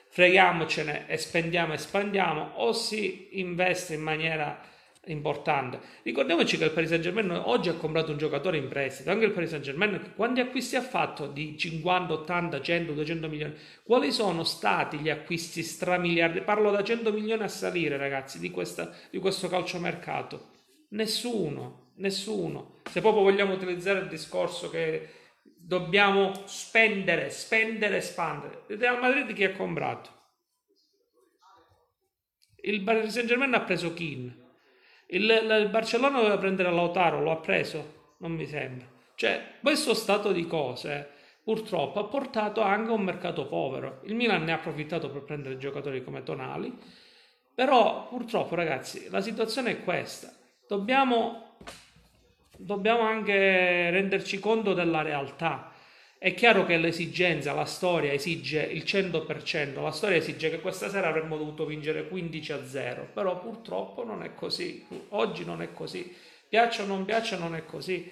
freghiamocene 0.08 1.08
e 1.08 1.18
spendiamo 1.18 1.74
e 1.74 1.78
spandiamo, 1.78 2.52
o 2.56 2.74
si 2.74 3.40
investe 3.40 3.94
in 3.94 4.02
maniera 4.02 4.70
importante. 5.06 5.80
Ricordiamoci 6.04 6.58
che 6.58 6.66
il 6.66 6.72
Paris 6.72 6.90
Saint 6.90 7.04
Germain 7.04 7.32
oggi 7.32 7.70
ha 7.70 7.74
comprato 7.74 8.12
un 8.12 8.18
giocatore 8.18 8.58
in 8.58 8.68
prestito, 8.68 9.10
anche 9.10 9.26
il 9.26 9.32
Paris 9.32 9.50
Saint 9.50 9.64
Germain, 9.64 10.14
quanti 10.16 10.42
acquisti 10.42 10.76
ha 10.76 10.82
fatto 10.82 11.28
di 11.28 11.58
50, 11.58 12.14
80, 12.14 12.62
100, 12.62 12.92
200 12.94 13.28
milioni? 13.28 13.54
Quali 13.84 14.12
sono 14.12 14.44
stati 14.44 14.98
gli 14.98 15.10
acquisti 15.10 15.64
stramiliardi? 15.64 16.42
Parlo 16.42 16.72
da 16.72 16.84
100 16.84 17.12
milioni 17.12 17.42
a 17.42 17.48
salire 17.48 17.98
ragazzi 17.98 18.40
di, 18.40 18.52
questa, 18.52 18.92
di 19.10 19.18
questo 19.18 19.48
calciomercato. 19.48 20.50
Nessuno, 20.90 21.81
nessuno. 21.96 22.80
Se 22.90 23.02
proprio 23.02 23.24
vogliamo 23.24 23.54
utilizzare 23.54 24.00
il 24.00 24.08
discorso 24.08 24.70
che 24.70 25.10
dobbiamo 25.42 26.32
spendere, 26.46 27.30
spendere, 27.30 27.98
espandere. 27.98 28.64
Il 28.68 28.78
Real 28.78 29.00
Madrid 29.00 29.34
chi 29.34 29.44
ha 29.44 29.52
comprato? 29.52 30.20
Il 32.64 32.82
Paris 32.82 33.12
Saint 33.12 33.28
Germain 33.28 33.54
ha 33.54 33.62
preso 33.62 33.94
Kin. 33.94 34.40
Il, 35.08 35.24
il 35.24 35.70
Barcellona 35.70 36.18
doveva 36.18 36.38
prendere 36.38 36.72
Lautaro, 36.72 37.22
lo 37.22 37.32
ha 37.32 37.38
preso? 37.38 38.16
Non 38.20 38.32
mi 38.34 38.46
sembra. 38.46 38.88
Cioè, 39.16 39.56
questo 39.62 39.94
stato 39.94 40.32
di 40.32 40.48
cose 40.48 41.10
purtroppo 41.44 42.00
ha 42.00 42.06
portato 42.06 42.62
anche 42.62 42.92
a 42.92 42.94
un 42.94 43.04
mercato 43.04 43.48
povero. 43.48 44.02
Il 44.06 44.16
Milan 44.16 44.44
ne 44.44 44.52
ha 44.52 44.56
approfittato 44.56 45.10
per 45.10 45.24
prendere 45.24 45.58
giocatori 45.58 46.04
come 46.04 46.24
Tonali, 46.24 46.76
però 47.54 48.08
purtroppo 48.08 48.56
ragazzi 48.56 49.10
la 49.10 49.22
situazione 49.22 49.72
è 49.72 49.84
questa. 49.84 50.32
Dobbiamo, 50.68 51.51
dobbiamo 52.64 53.02
anche 53.02 53.90
renderci 53.90 54.40
conto 54.40 54.74
della 54.74 55.02
realtà. 55.02 55.72
È 56.18 56.34
chiaro 56.36 56.66
che 56.66 56.78
l'esigenza, 56.78 57.52
la 57.54 57.66
storia 57.66 58.14
esige 58.14 58.62
il 58.62 58.84
100%, 58.84 59.82
la 59.82 59.92
storia 59.92 60.18
esige 60.18 60.52
che 60.52 60.62
questa 60.62 60.88
sera 60.88 61.08
avremmo 61.08 61.36
dovuto 61.36 61.66
vincere 61.66 62.08
15 62.08 62.52
a 62.52 62.64
0, 62.66 63.08
però 63.12 63.40
purtroppo 63.40 64.04
non 64.04 64.24
è 64.24 64.36
così, 64.36 64.86
oggi 65.10 65.44
non 65.44 65.64
è 65.64 65.74
così, 65.74 66.16
piaccia 66.48 66.84
o 66.84 66.86
non 66.86 67.06
piaccia 67.06 67.38
non 67.38 67.56
è 67.56 67.66
così. 67.66 68.12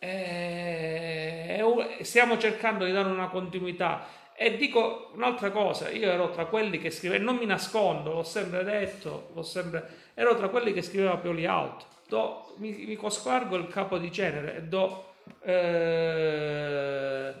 E 0.00 1.62
stiamo 2.00 2.36
cercando 2.38 2.84
di 2.84 2.92
dare 2.92 3.08
una 3.08 3.28
continuità. 3.28 4.06
E 4.36 4.56
dico 4.56 5.12
un'altra 5.14 5.52
cosa, 5.52 5.90
io 5.90 6.10
ero 6.10 6.30
tra 6.30 6.46
quelli 6.46 6.78
che 6.78 6.90
scrivevano, 6.90 7.30
non 7.30 7.38
mi 7.38 7.46
nascondo, 7.46 8.14
l'ho 8.14 8.24
sempre 8.24 8.64
detto, 8.64 9.30
l'ho 9.32 9.44
sempre, 9.44 9.88
ero 10.14 10.34
tra 10.34 10.48
quelli 10.48 10.72
che 10.72 10.82
scriveva 10.82 11.18
Pioli 11.18 11.46
Out, 11.46 11.86
do, 12.14 12.54
mi, 12.58 12.70
mi 12.86 12.94
coscargo 12.94 13.56
il 13.56 13.66
capo 13.66 13.98
di 13.98 14.10
genere 14.10 14.56
e 14.56 14.62
do 14.62 15.12
eh, 15.42 17.34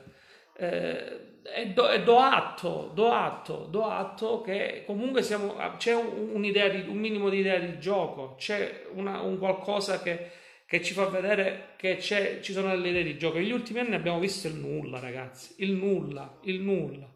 eh, 0.56 1.18
do, 1.72 1.90
e 1.90 2.02
do, 2.02 2.18
atto, 2.18 2.90
do 2.92 3.12
atto, 3.12 3.66
do 3.70 3.84
atto 3.84 4.40
che 4.40 4.82
comunque 4.84 5.22
siamo, 5.22 5.54
c'è 5.76 5.94
un'idea 5.94 6.68
di, 6.68 6.88
un 6.88 6.96
minimo 6.96 7.28
di 7.28 7.38
idea 7.38 7.58
di 7.58 7.78
gioco, 7.78 8.34
c'è 8.36 8.86
una, 8.94 9.20
un 9.20 9.38
qualcosa 9.38 10.02
che, 10.02 10.30
che, 10.66 10.82
ci 10.82 10.92
fa 10.92 11.06
vedere 11.06 11.74
che 11.76 12.00
ci 12.00 12.52
sono 12.52 12.70
delle 12.70 12.88
idee 12.88 13.04
di 13.04 13.18
gioco. 13.18 13.38
Negli 13.38 13.52
ultimi 13.52 13.78
anni 13.78 13.94
abbiamo 13.94 14.18
visto 14.18 14.48
il 14.48 14.54
nulla, 14.54 14.98
ragazzi, 14.98 15.54
il 15.58 15.72
nulla, 15.72 16.38
il 16.42 16.60
nulla. 16.60 17.13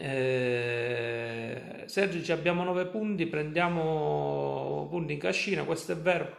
Eh, 0.00 1.82
Sergio, 1.86 2.32
abbiamo 2.32 2.64
9 2.64 2.86
punti, 2.86 3.26
prendiamo 3.26 4.86
punti 4.90 5.12
in 5.12 5.18
cascina, 5.18 5.64
questo 5.64 5.92
è 5.92 5.96
vero. 5.96 6.36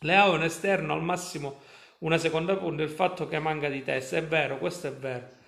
Leao 0.00 0.32
è 0.32 0.36
un 0.36 0.42
esterno 0.44 0.94
al 0.94 1.02
massimo 1.02 1.68
una 2.00 2.18
seconda 2.18 2.56
punta 2.56 2.82
il 2.82 2.88
fatto 2.88 3.28
che 3.28 3.38
manca 3.38 3.68
di 3.68 3.82
testa. 3.82 4.16
È 4.16 4.24
vero, 4.24 4.58
questo 4.58 4.86
è 4.88 4.92
vero. 4.92 5.38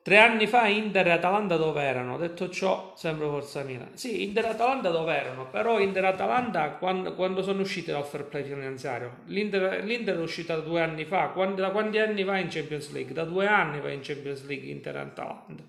Tre 0.00 0.18
anni 0.18 0.46
fa 0.46 0.66
Inter 0.66 1.08
e 1.08 1.10
Atalanta 1.10 1.56
dove 1.56 1.82
erano? 1.82 2.16
Detto 2.16 2.48
ciò, 2.48 2.94
sempre 2.96 3.26
Forza 3.26 3.62
Milan. 3.62 3.90
Sì, 3.94 4.22
Inter 4.22 4.46
e 4.46 4.48
Atalanta 4.48 4.88
dove 4.88 5.14
erano? 5.14 5.48
Però 5.50 5.78
Inter 5.78 6.04
e 6.04 6.06
Atalanta 6.06 6.70
quando, 6.70 7.14
quando 7.14 7.42
sono 7.42 7.60
uscite 7.60 7.92
dal 7.92 8.06
fair 8.06 8.24
play 8.24 8.44
finanziario? 8.44 9.18
L'Inter, 9.26 9.84
L'Inter 9.84 10.16
è 10.16 10.20
uscita 10.20 10.56
due 10.60 10.80
anni 10.80 11.04
fa. 11.04 11.28
Quando, 11.28 11.60
da 11.60 11.70
quanti 11.70 11.98
anni 11.98 12.24
va 12.24 12.38
in 12.38 12.48
Champions 12.48 12.90
League? 12.92 13.12
Da 13.12 13.24
due 13.24 13.46
anni 13.46 13.80
va 13.80 13.90
in 13.90 14.00
Champions 14.00 14.46
League 14.46 14.70
Inter 14.70 14.96
e 14.96 15.00
Atalanta. 15.00 15.62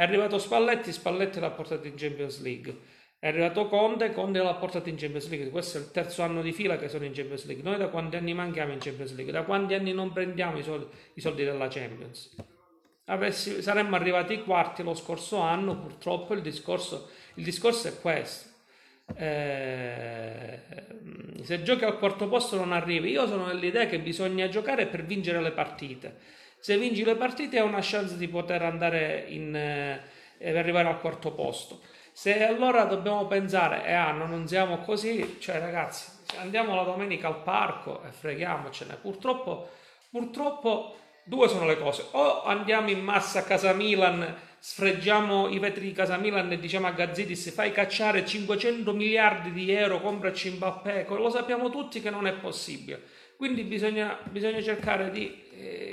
È 0.00 0.04
arrivato 0.04 0.38
Spalletti, 0.38 0.92
Spalletti 0.92 1.40
l'ha 1.40 1.50
portato 1.50 1.86
in 1.86 1.92
Champions 1.94 2.40
League. 2.40 2.74
È 3.18 3.28
arrivato 3.28 3.68
Conte, 3.68 4.14
Conte 4.14 4.38
l'ha 4.38 4.54
portato 4.54 4.88
in 4.88 4.96
Champions 4.96 5.28
League. 5.28 5.50
Questo 5.50 5.76
è 5.76 5.80
il 5.82 5.90
terzo 5.90 6.22
anno 6.22 6.40
di 6.40 6.52
fila 6.52 6.78
che 6.78 6.88
sono 6.88 7.04
in 7.04 7.12
Champions 7.12 7.44
League. 7.44 7.62
Noi 7.62 7.76
da 7.76 7.88
quanti 7.88 8.16
anni 8.16 8.32
manchiamo 8.32 8.72
in 8.72 8.78
Champions 8.78 9.14
League? 9.14 9.30
Da 9.30 9.42
quanti 9.42 9.74
anni 9.74 9.92
non 9.92 10.10
prendiamo 10.10 10.56
i 10.56 10.62
soldi, 10.62 10.86
i 11.12 11.20
soldi 11.20 11.44
della 11.44 11.68
Champions? 11.68 12.34
Avessi, 13.04 13.60
saremmo 13.60 13.94
arrivati 13.94 14.32
ai 14.32 14.42
quarti 14.42 14.82
lo 14.82 14.94
scorso 14.94 15.36
anno, 15.40 15.76
purtroppo 15.76 16.32
il 16.32 16.40
discorso, 16.40 17.10
il 17.34 17.44
discorso 17.44 17.88
è 17.88 18.00
questo. 18.00 18.48
Eh, 19.14 20.60
se 21.42 21.62
giochi 21.62 21.84
al 21.84 21.98
quarto 21.98 22.26
posto 22.26 22.56
non 22.56 22.72
arrivi. 22.72 23.10
Io 23.10 23.26
sono 23.26 23.48
dell'idea 23.48 23.84
che 23.84 24.00
bisogna 24.00 24.48
giocare 24.48 24.86
per 24.86 25.04
vincere 25.04 25.42
le 25.42 25.52
partite. 25.52 26.38
Se 26.60 26.76
vinci 26.76 27.04
le 27.04 27.16
partite 27.16 27.58
hai 27.58 27.66
una 27.66 27.80
chance 27.80 28.18
di 28.18 28.28
poter 28.28 28.62
andare 28.62 29.24
in, 29.28 29.56
eh, 29.56 30.58
arrivare 30.58 30.88
al 30.88 31.00
quarto 31.00 31.32
posto. 31.32 31.80
Se 32.12 32.44
allora 32.44 32.84
dobbiamo 32.84 33.26
pensare, 33.26 33.86
eh 33.86 33.94
ah, 33.94 34.12
non 34.12 34.46
siamo 34.46 34.78
così, 34.80 35.38
cioè 35.40 35.58
ragazzi, 35.58 36.10
andiamo 36.36 36.74
la 36.74 36.82
domenica 36.82 37.28
al 37.28 37.42
parco 37.42 38.02
e 38.02 38.10
freghiamocene. 38.10 38.96
Purtroppo, 38.96 39.70
purtroppo 40.10 40.96
due 41.24 41.48
sono 41.48 41.64
le 41.64 41.78
cose. 41.78 42.04
O 42.10 42.44
andiamo 42.44 42.90
in 42.90 43.00
massa 43.00 43.38
a 43.38 43.44
casa 43.44 43.72
Milan, 43.72 44.36
sfreggiamo 44.58 45.48
i 45.48 45.58
vetri 45.58 45.86
di 45.86 45.92
casa 45.92 46.18
Milan 46.18 46.52
e 46.52 46.58
diciamo 46.58 46.88
a 46.88 46.90
Gazzidis 46.90 47.52
fai 47.52 47.72
cacciare 47.72 48.26
500 48.26 48.92
miliardi 48.92 49.52
di 49.52 49.72
euro, 49.72 50.02
compraci 50.02 50.50
Mbappé, 50.50 51.06
lo 51.08 51.30
sappiamo 51.30 51.70
tutti 51.70 52.02
che 52.02 52.10
non 52.10 52.26
è 52.26 52.34
possibile. 52.34 53.00
Quindi 53.38 53.62
bisogna, 53.62 54.18
bisogna 54.24 54.60
cercare 54.60 55.10
di 55.10 55.42
eh, 55.52 55.89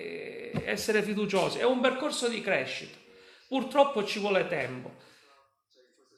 essere 0.66 1.02
fiduciosi. 1.02 1.60
È 1.60 1.66
un 1.66 1.80
percorso 1.80 2.28
di 2.28 2.42
crescita. 2.42 2.98
Purtroppo 3.48 4.04
ci 4.04 4.20
vuole 4.20 4.48
tempo. 4.48 4.92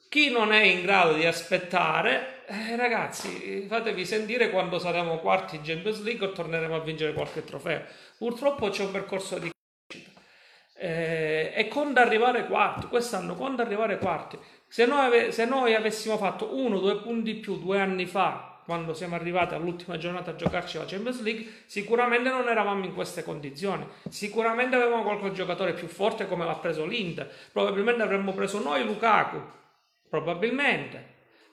Chi 0.08 0.30
non 0.30 0.52
è 0.52 0.62
in 0.62 0.82
grado 0.82 1.12
di 1.12 1.24
aspettare, 1.24 2.42
eh, 2.46 2.74
ragazzi, 2.74 3.66
fatevi 3.68 4.04
sentire 4.04 4.50
quando 4.50 4.80
saremo 4.80 5.18
quarti 5.18 5.54
in 5.54 5.62
Champions 5.62 6.02
League 6.02 6.26
o 6.26 6.32
torneremo 6.32 6.74
a 6.74 6.80
vincere 6.80 7.12
qualche 7.12 7.44
trofeo. 7.44 7.84
Purtroppo 8.18 8.70
c'è 8.70 8.84
un 8.84 8.90
percorso 8.90 9.38
di 9.38 9.52
crescita. 9.86 10.20
Eh, 10.76 11.52
e 11.54 11.68
quando 11.68 12.00
arrivare 12.00 12.46
quarti, 12.46 12.88
quest'anno 12.88 13.36
quando 13.36 13.62
arrivare 13.62 13.98
quarti, 13.98 14.36
se 14.66 14.84
noi, 14.84 15.04
ave- 15.04 15.30
se 15.30 15.44
noi 15.44 15.74
avessimo 15.74 16.16
fatto 16.16 16.56
uno 16.56 16.78
o 16.78 16.80
due 16.80 17.00
punti 17.02 17.34
più 17.34 17.58
due 17.58 17.78
anni 17.78 18.06
fa, 18.06 18.49
quando 18.70 18.94
siamo 18.94 19.16
arrivati 19.16 19.54
all'ultima 19.54 19.98
giornata 19.98 20.30
a 20.30 20.36
giocarci 20.36 20.78
la 20.78 20.84
Champions 20.84 21.22
League, 21.22 21.44
sicuramente 21.66 22.28
non 22.28 22.46
eravamo 22.46 22.84
in 22.84 22.94
queste 22.94 23.24
condizioni. 23.24 23.84
Sicuramente 24.08 24.76
avevamo 24.76 25.02
qualche 25.02 25.32
giocatore 25.32 25.72
più 25.72 25.88
forte 25.88 26.28
come 26.28 26.44
l'ha 26.44 26.54
preso 26.54 26.86
l'Inter. 26.86 27.28
Probabilmente 27.50 28.02
avremmo 28.02 28.32
preso 28.32 28.62
noi 28.62 28.84
Lukaku 28.84 29.42
Probabilmente. 30.08 31.04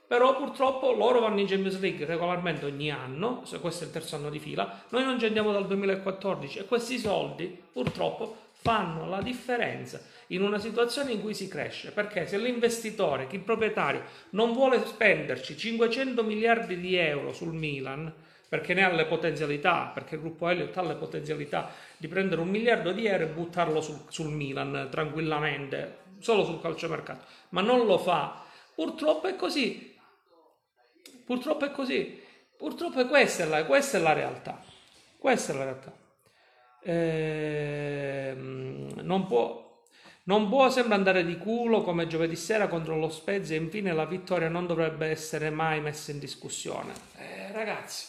Però 0.07 0.35
purtroppo 0.35 0.93
loro 0.93 1.19
vanno 1.19 1.39
in 1.39 1.47
Champions 1.47 1.79
League 1.79 2.05
regolarmente 2.05 2.65
ogni 2.65 2.91
anno, 2.91 3.41
questo 3.59 3.83
è 3.83 3.87
il 3.87 3.93
terzo 3.93 4.15
anno 4.15 4.29
di 4.29 4.37
fila, 4.37 4.83
noi 4.89 5.03
non 5.03 5.17
ci 5.17 5.25
andiamo 5.25 5.51
dal 5.51 5.65
2014 5.65 6.59
e 6.59 6.65
questi 6.65 6.99
soldi 6.99 7.47
purtroppo 7.73 8.46
fanno 8.67 9.07
la 9.07 9.21
differenza 9.21 10.01
in 10.27 10.41
una 10.41 10.59
situazione 10.59 11.13
in 11.13 11.21
cui 11.21 11.33
si 11.33 11.47
cresce, 11.47 11.91
perché 11.91 12.27
se 12.27 12.37
l'investitore, 12.37 13.27
il 13.31 13.39
proprietario 13.39 14.03
non 14.31 14.51
vuole 14.51 14.85
spenderci 14.85 15.57
500 15.57 16.21
miliardi 16.23 16.77
di 16.79 16.95
euro 16.95 17.31
sul 17.31 17.53
Milan, 17.53 18.13
perché 18.49 18.73
ne 18.73 18.83
ha 18.83 18.91
le 18.91 19.05
potenzialità, 19.05 19.91
perché 19.93 20.15
il 20.15 20.21
gruppo 20.21 20.49
Elliott 20.49 20.75
ha 20.75 20.81
le 20.81 20.95
potenzialità 20.95 21.71
di 21.95 22.07
prendere 22.07 22.41
un 22.41 22.49
miliardo 22.49 22.91
di 22.91 23.05
euro 23.05 23.23
e 23.23 23.27
buttarlo 23.27 23.79
sul, 23.79 24.01
sul 24.09 24.31
Milan 24.31 24.89
tranquillamente, 24.91 25.99
solo 26.19 26.43
sul 26.43 26.61
calciomercato, 26.61 27.25
ma 27.49 27.61
non 27.61 27.85
lo 27.85 27.97
fa 27.97 28.45
Purtroppo 28.77 29.25
è 29.25 29.35
così. 29.35 29.97
Purtroppo 31.25 31.65
è 31.65 31.71
così. 31.71 32.21
Purtroppo 32.55 32.99
è 32.99 33.07
questa, 33.07 33.65
questa 33.65 33.97
è 33.97 34.01
la 34.01 34.13
realtà. 34.13 34.61
Questa 35.17 35.51
è 35.51 35.55
la 35.55 35.63
realtà. 35.63 36.06
Eh, 36.89 38.33
non 38.33 39.25
può, 39.27 39.83
non 40.23 40.47
può 40.47 40.69
sempre 40.69 40.93
andare 40.93 41.25
di 41.25 41.37
culo 41.37 41.81
come 41.81 42.07
giovedì 42.07 42.37
sera 42.37 42.69
contro 42.69 42.97
lo 42.97 43.09
Spezia 43.09 43.57
e 43.57 43.59
infine 43.59 43.91
la 43.91 44.05
vittoria 44.05 44.47
non 44.47 44.65
dovrebbe 44.65 45.07
essere 45.07 45.49
mai 45.49 45.81
messa 45.81 46.11
in 46.11 46.19
discussione. 46.19 46.93
Eh, 47.17 47.51
ragazzi, 47.51 48.05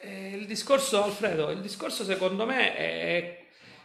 eh, 0.00 0.30
il 0.30 0.46
discorso, 0.46 1.04
Alfredo, 1.04 1.50
il 1.50 1.60
discorso 1.60 2.02
secondo 2.02 2.46
me 2.46 2.74
è, 2.74 3.44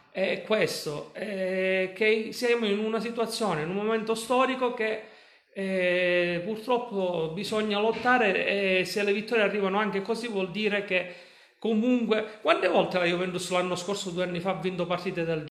è 0.09 0.41
questo, 0.41 1.13
è 1.13 1.91
che 1.93 2.29
siamo 2.31 2.65
in 2.65 2.79
una 2.79 2.99
situazione, 2.99 3.61
in 3.61 3.69
un 3.69 3.75
momento 3.75 4.15
storico 4.15 4.73
che 4.73 5.11
e 5.55 6.41
purtroppo 6.43 7.29
bisogna 7.31 7.79
lottare 7.79 8.79
e 8.79 8.85
se 8.85 9.03
le 9.03 9.13
vittorie 9.13 9.43
arrivano 9.43 9.77
anche 9.77 10.01
così 10.01 10.27
vuol 10.27 10.49
dire 10.49 10.83
che 10.83 11.13
comunque 11.63 12.39
quante 12.41 12.67
volte 12.67 12.99
la 12.99 13.05
Juventus 13.05 13.49
l'anno 13.51 13.77
scorso 13.77 14.09
due 14.09 14.23
anni 14.23 14.41
fa 14.41 14.49
ha 14.49 14.59
vinto 14.59 14.85
partite 14.85 15.23
del 15.23 15.45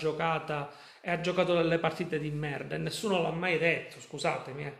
giocata 0.00 0.70
e 1.00 1.10
ha 1.10 1.20
giocato 1.20 1.54
delle 1.54 1.80
partite 1.80 2.20
di 2.20 2.30
merda 2.30 2.76
e 2.76 2.78
nessuno 2.78 3.20
l'ha 3.20 3.32
mai 3.32 3.58
detto 3.58 3.98
scusatemi 3.98 4.64
eh. 4.64 4.72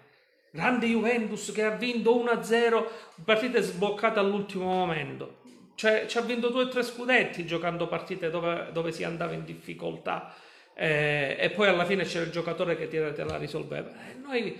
grande 0.53 0.87
Juventus 0.87 1.51
che 1.51 1.65
ha 1.65 1.71
vinto 1.71 2.15
1-0 2.15 2.87
partite 3.25 3.63
sboccate 3.63 4.21
all'ultimo 4.21 4.67
momento 4.67 5.41
cioè 5.75 6.07
ci 6.07 6.19
ha 6.19 6.21
vinto 6.21 6.51
due 6.51 6.63
o 6.63 6.69
tre 6.69 6.85
scudetti 6.85 7.45
giocando 7.45 7.89
partite 7.89 8.31
dove, 8.31 8.69
dove 8.71 8.93
si 8.93 9.03
andava 9.03 9.33
in 9.33 9.45
difficoltà 9.45 10.33
eh, 10.73 11.37
e 11.37 11.51
poi 11.51 11.67
alla 11.67 11.85
fine 11.85 12.05
c'era 12.05 12.25
il 12.25 12.31
giocatore 12.31 12.77
che 12.77 12.87
te 12.87 13.25
la 13.25 13.37
risolveva. 13.37 13.91
Eh, 14.09 14.15
noi 14.15 14.57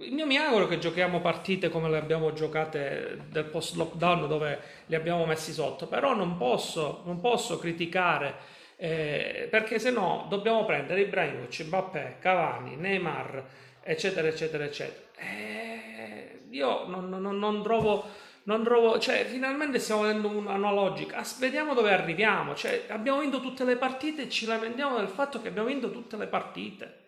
io 0.00 0.26
mi 0.26 0.36
auguro 0.36 0.68
che 0.68 0.78
giochiamo 0.78 1.20
partite 1.20 1.70
come 1.70 1.90
le 1.90 1.98
abbiamo 1.98 2.32
giocate 2.32 3.22
del 3.30 3.44
post 3.44 3.74
lockdown 3.74 4.28
dove 4.28 4.60
li 4.86 4.94
abbiamo 4.94 5.26
messi 5.26 5.52
sotto, 5.52 5.88
però 5.88 6.14
non 6.14 6.36
posso, 6.36 7.02
non 7.04 7.20
posso 7.20 7.58
criticare 7.58 8.56
eh, 8.76 9.48
perché 9.50 9.80
se 9.80 9.90
no 9.90 10.26
dobbiamo 10.28 10.64
prendere 10.64 11.00
Ibrahimovic, 11.00 11.64
Mbappé, 11.64 12.16
Cavani, 12.20 12.76
Neymar, 12.76 13.44
eccetera, 13.82 14.28
eccetera, 14.28 14.64
eccetera. 14.64 15.06
Eh, 15.16 16.42
io 16.50 16.86
non, 16.86 17.08
non, 17.08 17.36
non, 17.36 17.62
trovo, 17.64 18.04
non 18.44 18.62
trovo, 18.62 19.00
cioè 19.00 19.24
finalmente 19.24 19.80
stiamo 19.80 20.08
una, 20.08 20.52
una 20.52 20.72
logica, 20.72 21.16
As, 21.16 21.40
vediamo 21.40 21.74
dove 21.74 21.92
arriviamo, 21.92 22.54
cioè 22.54 22.84
abbiamo 22.88 23.18
vinto 23.18 23.40
tutte 23.40 23.64
le 23.64 23.74
partite 23.74 24.22
e 24.22 24.28
ci 24.28 24.46
lamentiamo 24.46 24.96
del 24.96 25.08
fatto 25.08 25.42
che 25.42 25.48
abbiamo 25.48 25.66
vinto 25.66 25.90
tutte 25.90 26.16
le 26.16 26.28
partite. 26.28 27.06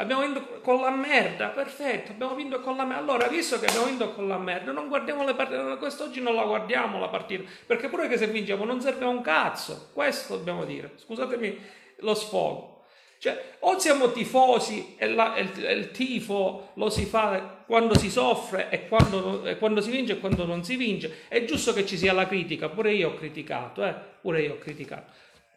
Abbiamo 0.00 0.22
vinto 0.22 0.60
con 0.60 0.80
la 0.80 0.90
merda, 0.90 1.48
perfetto, 1.48 2.12
abbiamo 2.12 2.36
vinto 2.36 2.60
con 2.60 2.76
la 2.76 2.84
merda. 2.84 3.02
Allora, 3.02 3.26
visto 3.26 3.58
che 3.58 3.66
abbiamo 3.66 3.86
vinto 3.86 4.12
con 4.12 4.28
la 4.28 4.38
merda, 4.38 4.70
non 4.70 4.86
guardiamo 4.86 5.24
le 5.24 5.34
partite, 5.34 5.76
quest'oggi 5.76 6.20
non 6.20 6.36
la 6.36 6.44
guardiamo 6.44 7.00
la 7.00 7.08
partita, 7.08 7.42
perché 7.66 7.88
pure 7.88 8.06
che 8.06 8.16
se 8.16 8.28
vinciamo 8.28 8.64
non 8.64 8.80
serve 8.80 9.04
a 9.04 9.08
un 9.08 9.22
cazzo, 9.22 9.90
questo 9.92 10.36
dobbiamo 10.36 10.64
dire, 10.64 10.92
scusatemi 10.94 11.58
lo 11.96 12.14
sfogo. 12.14 12.84
Cioè, 13.18 13.56
o 13.60 13.76
siamo 13.80 14.12
tifosi 14.12 14.94
e, 14.96 15.08
la, 15.08 15.34
e, 15.34 15.40
il, 15.40 15.66
e 15.66 15.72
il, 15.72 15.90
tifo 15.90 16.70
lo 16.74 16.88
si 16.90 17.04
fa 17.04 17.64
quando 17.66 17.98
si 17.98 18.08
soffre 18.08 18.70
e 18.70 18.86
quando, 18.86 19.44
e 19.44 19.58
quando, 19.58 19.80
si 19.80 19.90
vince 19.90 20.12
e 20.12 20.20
quando 20.20 20.46
non 20.46 20.62
si 20.62 20.76
vince, 20.76 21.24
è 21.26 21.44
giusto 21.44 21.72
che 21.72 21.84
ci 21.84 21.98
sia 21.98 22.12
la 22.12 22.28
critica, 22.28 22.68
pure 22.68 22.92
io 22.92 23.08
ho 23.08 23.14
criticato, 23.14 23.84
eh? 23.84 23.94
pure 24.20 24.42
io 24.42 24.52
ho 24.52 24.58
criticato. 24.58 25.10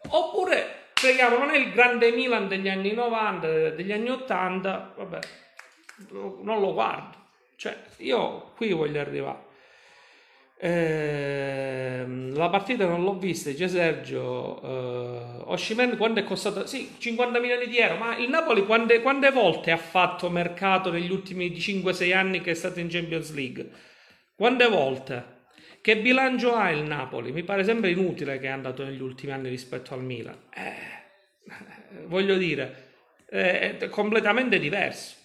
Oppure 0.07 0.80
Speriamo, 1.01 1.39
non 1.39 1.49
è 1.49 1.57
il 1.57 1.71
grande 1.71 2.11
Milan 2.11 2.47
degli 2.47 2.69
anni 2.69 2.93
90, 2.93 3.69
degli 3.71 3.91
anni 3.91 4.11
80, 4.11 4.93
vabbè, 4.97 5.19
non 6.11 6.59
lo 6.59 6.73
guardo. 6.73 7.17
Cioè, 7.55 7.75
io 7.97 8.51
qui 8.55 8.71
voglio 8.71 8.99
arrivare. 8.99 9.49
Eh, 10.59 12.05
la 12.35 12.49
partita 12.49 12.85
non 12.85 13.01
l'ho 13.01 13.17
vista, 13.17 13.49
dice 13.49 13.67
Sergio. 13.67 14.61
Eh, 14.61 15.41
Oshimen 15.45 15.97
quando 15.97 16.19
è 16.19 16.23
costato? 16.23 16.67
Sì, 16.67 16.93
50 16.95 17.39
milioni 17.39 17.65
di 17.65 17.79
euro. 17.79 17.95
Ma 17.95 18.15
il 18.17 18.29
Napoli 18.29 18.63
quante, 18.63 19.01
quante 19.01 19.31
volte 19.31 19.71
ha 19.71 19.77
fatto 19.77 20.29
mercato 20.29 20.91
negli 20.91 21.09
ultimi 21.09 21.49
5-6 21.49 22.13
anni 22.15 22.41
che 22.41 22.51
è 22.51 22.53
stato 22.53 22.79
in 22.79 22.89
Champions 22.89 23.33
League? 23.33 23.71
Quante 24.35 24.67
volte? 24.67 25.40
Che 25.81 25.97
bilancio 25.97 26.53
ha 26.53 26.69
il 26.69 26.83
Napoli? 26.83 27.31
Mi 27.31 27.43
pare 27.43 27.63
sempre 27.63 27.89
inutile 27.89 28.37
che 28.37 28.45
è 28.45 28.51
andato 28.51 28.83
negli 28.83 29.01
ultimi 29.01 29.31
anni 29.31 29.49
rispetto 29.49 29.95
al 29.95 30.03
Milan. 30.03 30.37
Eh, 30.53 32.05
voglio 32.05 32.37
dire, 32.37 32.89
è 33.25 33.87
completamente 33.89 34.59
diverso. 34.59 35.15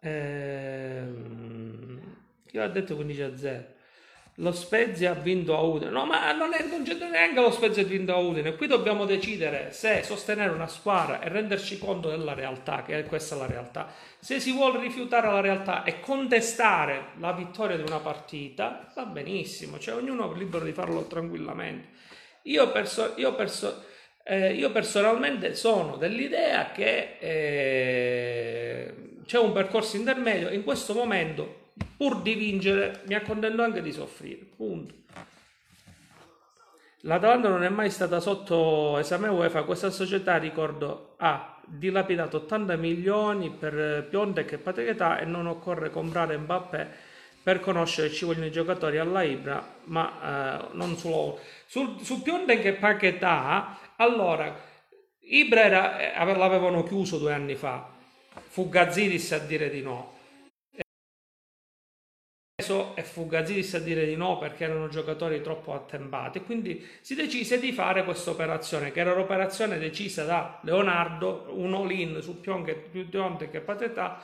Eh, 0.00 1.02
io 2.50 2.62
ho 2.62 2.68
detto 2.68 2.94
15 2.94 3.22
a 3.22 3.36
0 3.36 3.78
lo 4.40 4.52
Spezia 4.52 5.10
ha 5.10 5.14
vinto 5.14 5.56
a 5.56 5.60
Udine. 5.60 5.90
No, 5.90 6.06
ma 6.06 6.32
non, 6.32 6.52
è, 6.54 6.64
non 6.64 6.82
c'è 6.82 6.94
neanche 6.94 7.40
lo 7.40 7.50
Spezia 7.50 7.82
ha 7.82 7.86
vinto 7.86 8.12
a 8.12 8.16
Udine. 8.16 8.56
Qui 8.56 8.66
dobbiamo 8.66 9.04
decidere 9.04 9.72
se 9.72 10.02
sostenere 10.02 10.50
una 10.50 10.66
squadra 10.66 11.20
e 11.20 11.28
renderci 11.28 11.78
conto 11.78 12.08
della 12.08 12.34
realtà, 12.34 12.82
che 12.82 12.98
è 12.98 13.04
questa 13.06 13.36
la 13.36 13.46
realtà. 13.46 13.92
Se 14.18 14.40
si 14.40 14.52
vuole 14.52 14.80
rifiutare 14.80 15.26
la 15.30 15.40
realtà 15.40 15.84
e 15.84 16.00
contestare 16.00 17.10
la 17.18 17.32
vittoria 17.32 17.76
di 17.76 17.82
una 17.82 17.98
partita, 17.98 18.90
va 18.94 19.04
benissimo, 19.04 19.78
cioè 19.78 19.94
ognuno 19.94 20.32
è 20.32 20.36
libero 20.36 20.64
di 20.64 20.72
farlo 20.72 21.04
tranquillamente. 21.04 21.88
Io, 22.42 22.70
perso- 22.72 23.12
io, 23.16 23.34
perso- 23.34 23.84
eh, 24.24 24.54
io 24.54 24.70
personalmente 24.70 25.54
sono 25.54 25.96
dell'idea 25.96 26.72
che 26.72 27.16
eh, 27.20 28.94
c'è 29.26 29.38
un 29.38 29.52
percorso 29.52 29.96
intermedio. 29.96 30.48
In 30.48 30.64
questo 30.64 30.94
momento 30.94 31.59
pur 31.96 32.22
di 32.22 32.34
vincere 32.34 33.02
mi 33.06 33.14
accontento 33.14 33.62
anche 33.62 33.82
di 33.82 33.92
soffrire. 33.92 34.46
Punto. 34.56 34.94
L'Atalanta 37.04 37.48
non 37.48 37.64
è 37.64 37.68
mai 37.70 37.90
stata 37.90 38.20
sotto 38.20 38.98
esame 38.98 39.28
UEFA, 39.28 39.62
questa 39.62 39.90
società, 39.90 40.36
ricordo, 40.36 41.14
ha 41.16 41.58
dilapidato 41.64 42.38
80 42.38 42.76
milioni 42.76 43.50
per 43.50 44.06
Piontek 44.08 44.52
e 44.52 44.58
Patrichetà 44.58 45.18
e 45.18 45.24
non 45.24 45.46
occorre 45.46 45.88
comprare 45.88 46.36
Mbappé 46.36 46.88
per 47.42 47.60
conoscere 47.60 48.10
ci 48.10 48.26
vogliono 48.26 48.46
i 48.46 48.50
giocatori 48.52 48.98
alla 48.98 49.22
Ibra, 49.22 49.66
ma 49.84 50.60
eh, 50.62 50.68
non 50.72 50.96
solo. 50.98 51.38
Sul, 51.66 52.00
su 52.02 52.20
Piontek 52.20 52.64
e 52.66 52.72
Paquetà, 52.74 53.78
allora, 53.96 54.54
Ibra 55.20 55.62
era, 55.62 55.98
eh, 55.98 56.36
l'avevano 56.36 56.82
chiuso 56.82 57.16
due 57.16 57.32
anni 57.32 57.54
fa, 57.54 57.88
fu 58.46 58.68
Gazzidis 58.68 59.32
a 59.32 59.38
dire 59.38 59.70
di 59.70 59.80
no 59.80 60.18
e 62.94 63.02
Fugazzis 63.02 63.74
a 63.74 63.78
dire 63.78 64.06
di 64.06 64.16
no 64.16 64.38
perché 64.38 64.64
erano 64.64 64.88
giocatori 64.88 65.40
troppo 65.42 65.74
attempati. 65.74 66.40
Quindi 66.40 66.86
si 67.00 67.14
decise 67.14 67.58
di 67.58 67.72
fare 67.72 68.04
questa 68.04 68.30
operazione 68.30 68.92
che 68.92 69.00
era 69.00 69.14
l'operazione 69.14 69.78
decisa 69.78 70.24
da 70.24 70.60
Leonardo 70.62 71.46
un 71.50 71.74
all-in 71.74 72.20
su 72.22 72.40
Dionte 72.40 73.50
che 73.50 73.60
Patetà 73.60 74.22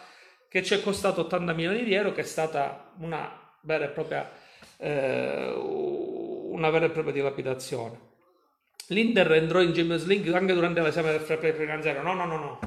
che 0.49 0.63
ci 0.63 0.75
è 0.75 0.83
costato 0.83 1.23
80 1.23 1.53
milioni 1.53 1.85
di 1.85 1.95
euro 1.95 2.13
che 2.13 2.23
è 2.23 2.25
stata 2.25 2.93
una 2.99 3.31
vera 3.63 3.87
e 3.87 3.89
propria 3.89 4.31
eh, 4.79 5.53
una 5.55 6.71
vera 6.71 6.87
e 6.87 6.91
propria 6.91 7.13
dilapidazione. 7.13 7.99
l'Inter 8.89 9.33
entrò 9.33 9.61
in 9.61 9.73
Champions 9.73 10.07
League 10.07 10.35
anche 10.35 10.55
durante 10.55 10.81
l'esame 10.81 11.11
del 11.11 11.21
fair 11.21 11.39
play 11.39 11.53
finanziario 11.53 12.03
no 12.03 12.15
no 12.15 12.25
no 12.25 12.37
no 12.37 12.59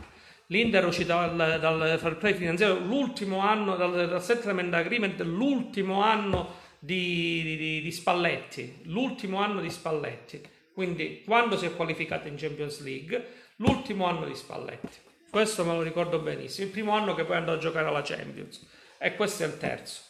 L'Inter 0.51 0.85
uscita 0.85 1.27
dal, 1.27 1.59
dal 1.59 1.99
fair 1.99 2.17
play 2.17 2.33
finanziario 2.33 2.79
l'ultimo 2.79 3.39
anno, 3.39 3.75
dal, 3.75 4.07
dal 4.07 4.23
settlement 4.23 4.73
agreement, 4.73 5.21
l'ultimo 5.21 6.01
anno 6.01 6.55
di, 6.79 7.43
di, 7.43 7.81
di, 7.81 7.91
Spalletti, 7.91 8.79
l'ultimo 8.85 9.37
anno 9.37 9.61
di 9.61 9.69
Spalletti. 9.69 10.41
Quindi 10.73 11.21
quando 11.23 11.55
si 11.55 11.67
è 11.67 11.75
qualificato 11.75 12.27
in 12.27 12.35
Champions 12.35 12.81
League, 12.81 13.27
l'ultimo 13.57 14.05
anno 14.05 14.25
di 14.25 14.33
Spalletti. 14.33 14.97
Questo 15.29 15.63
me 15.63 15.73
lo 15.73 15.83
ricordo 15.83 16.17
benissimo. 16.17 16.65
Il 16.65 16.71
primo 16.71 16.93
anno 16.93 17.13
che 17.13 17.25
poi 17.25 17.37
andò 17.37 17.53
a 17.53 17.57
giocare 17.59 17.87
alla 17.87 18.01
Champions. 18.01 18.65
E 18.97 19.15
questo 19.15 19.43
è 19.43 19.45
il 19.45 19.57
terzo. 19.57 20.01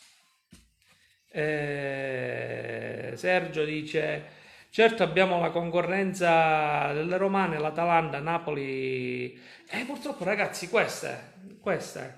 Eh, 1.31 3.11
Sergio 3.15 3.65
dice... 3.65 4.37
Certo 4.71 5.01
abbiamo 5.01 5.39
la 5.39 5.49
concorrenza 5.49 6.93
delle 6.93 7.17
romane, 7.17 7.57
l'Atalanta, 7.57 8.19
Napoli 8.19 9.33
eh, 9.71 9.83
purtroppo 9.85 10.23
ragazzi, 10.23 10.69
questa 10.69 11.09
è, 11.09 12.13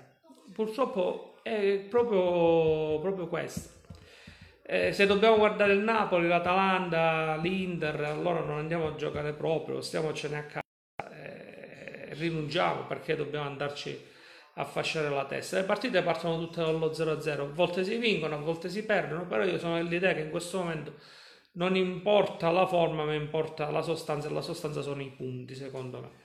purtroppo 0.52 1.38
è 1.42 1.86
proprio, 1.88 3.00
proprio 3.00 3.26
questa. 3.28 3.70
Eh, 4.64 4.92
se 4.92 5.06
dobbiamo 5.06 5.36
guardare 5.36 5.72
il 5.72 5.80
Napoli, 5.80 6.28
l'Atalanta, 6.28 7.36
l'Inter, 7.36 8.04
allora 8.04 8.40
non 8.40 8.58
andiamo 8.58 8.88
a 8.88 8.94
giocare 8.96 9.32
proprio, 9.32 9.80
stiamocene 9.80 10.36
a 10.38 10.44
casa, 10.44 10.62
eh, 11.10 12.08
rinunciamo 12.14 12.84
perché 12.86 13.16
dobbiamo 13.16 13.46
andarci 13.46 13.98
a 14.54 14.64
fasciare 14.64 15.08
la 15.08 15.24
testa. 15.24 15.56
Le 15.56 15.64
partite 15.64 16.02
partono 16.02 16.38
tutte 16.38 16.60
dallo 16.60 16.92
0-0, 16.92 17.40
a 17.40 17.44
volte 17.44 17.82
si 17.82 17.96
vincono, 17.96 18.34
a 18.34 18.38
volte 18.38 18.68
si 18.68 18.84
perdono, 18.84 19.26
però 19.26 19.42
io 19.42 19.58
sono 19.58 19.76
dell'idea 19.76 20.12
che 20.12 20.20
in 20.20 20.30
questo 20.30 20.58
momento 20.58 20.94
non 21.52 21.76
importa 21.76 22.50
la 22.50 22.66
forma, 22.66 23.04
ma 23.04 23.14
importa 23.14 23.70
la 23.70 23.82
sostanza 23.82 24.28
e 24.28 24.32
la 24.32 24.40
sostanza 24.40 24.80
sono 24.80 25.02
i 25.02 25.10
punti, 25.10 25.54
secondo 25.54 26.00
me. 26.00 26.20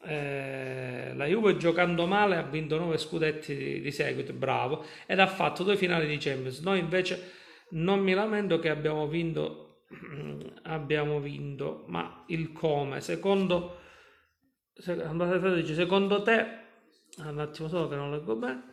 Eh, 0.00 1.12
la 1.14 1.26
Juve 1.26 1.56
giocando 1.56 2.06
male 2.06 2.36
ha 2.36 2.42
vinto 2.42 2.78
9 2.78 2.96
scudetti 2.96 3.54
di, 3.54 3.80
di, 3.80 3.90
seguito, 3.90 4.32
bravo, 4.32 4.84
ed 5.06 5.18
ha 5.18 5.26
fatto 5.26 5.64
due 5.64 5.76
finali 5.76 6.06
di 6.06 6.16
Champions. 6.16 6.60
Noi 6.60 6.78
invece 6.78 7.32
non 7.70 8.00
mi 8.00 8.14
lamento 8.14 8.58
che 8.58 8.70
abbiamo 8.70 9.06
vinto, 9.06 9.82
abbiamo 10.62 11.20
vinto, 11.20 11.84
ma 11.88 12.24
il 12.28 12.52
come, 12.52 13.00
secondo, 13.00 13.80
secondo 14.74 16.22
te, 16.22 16.46
un 17.18 17.38
attimo 17.38 17.68
solo 17.68 17.88
che 17.88 17.96
non 17.96 18.10
leggo 18.10 18.36
bene, 18.36 18.72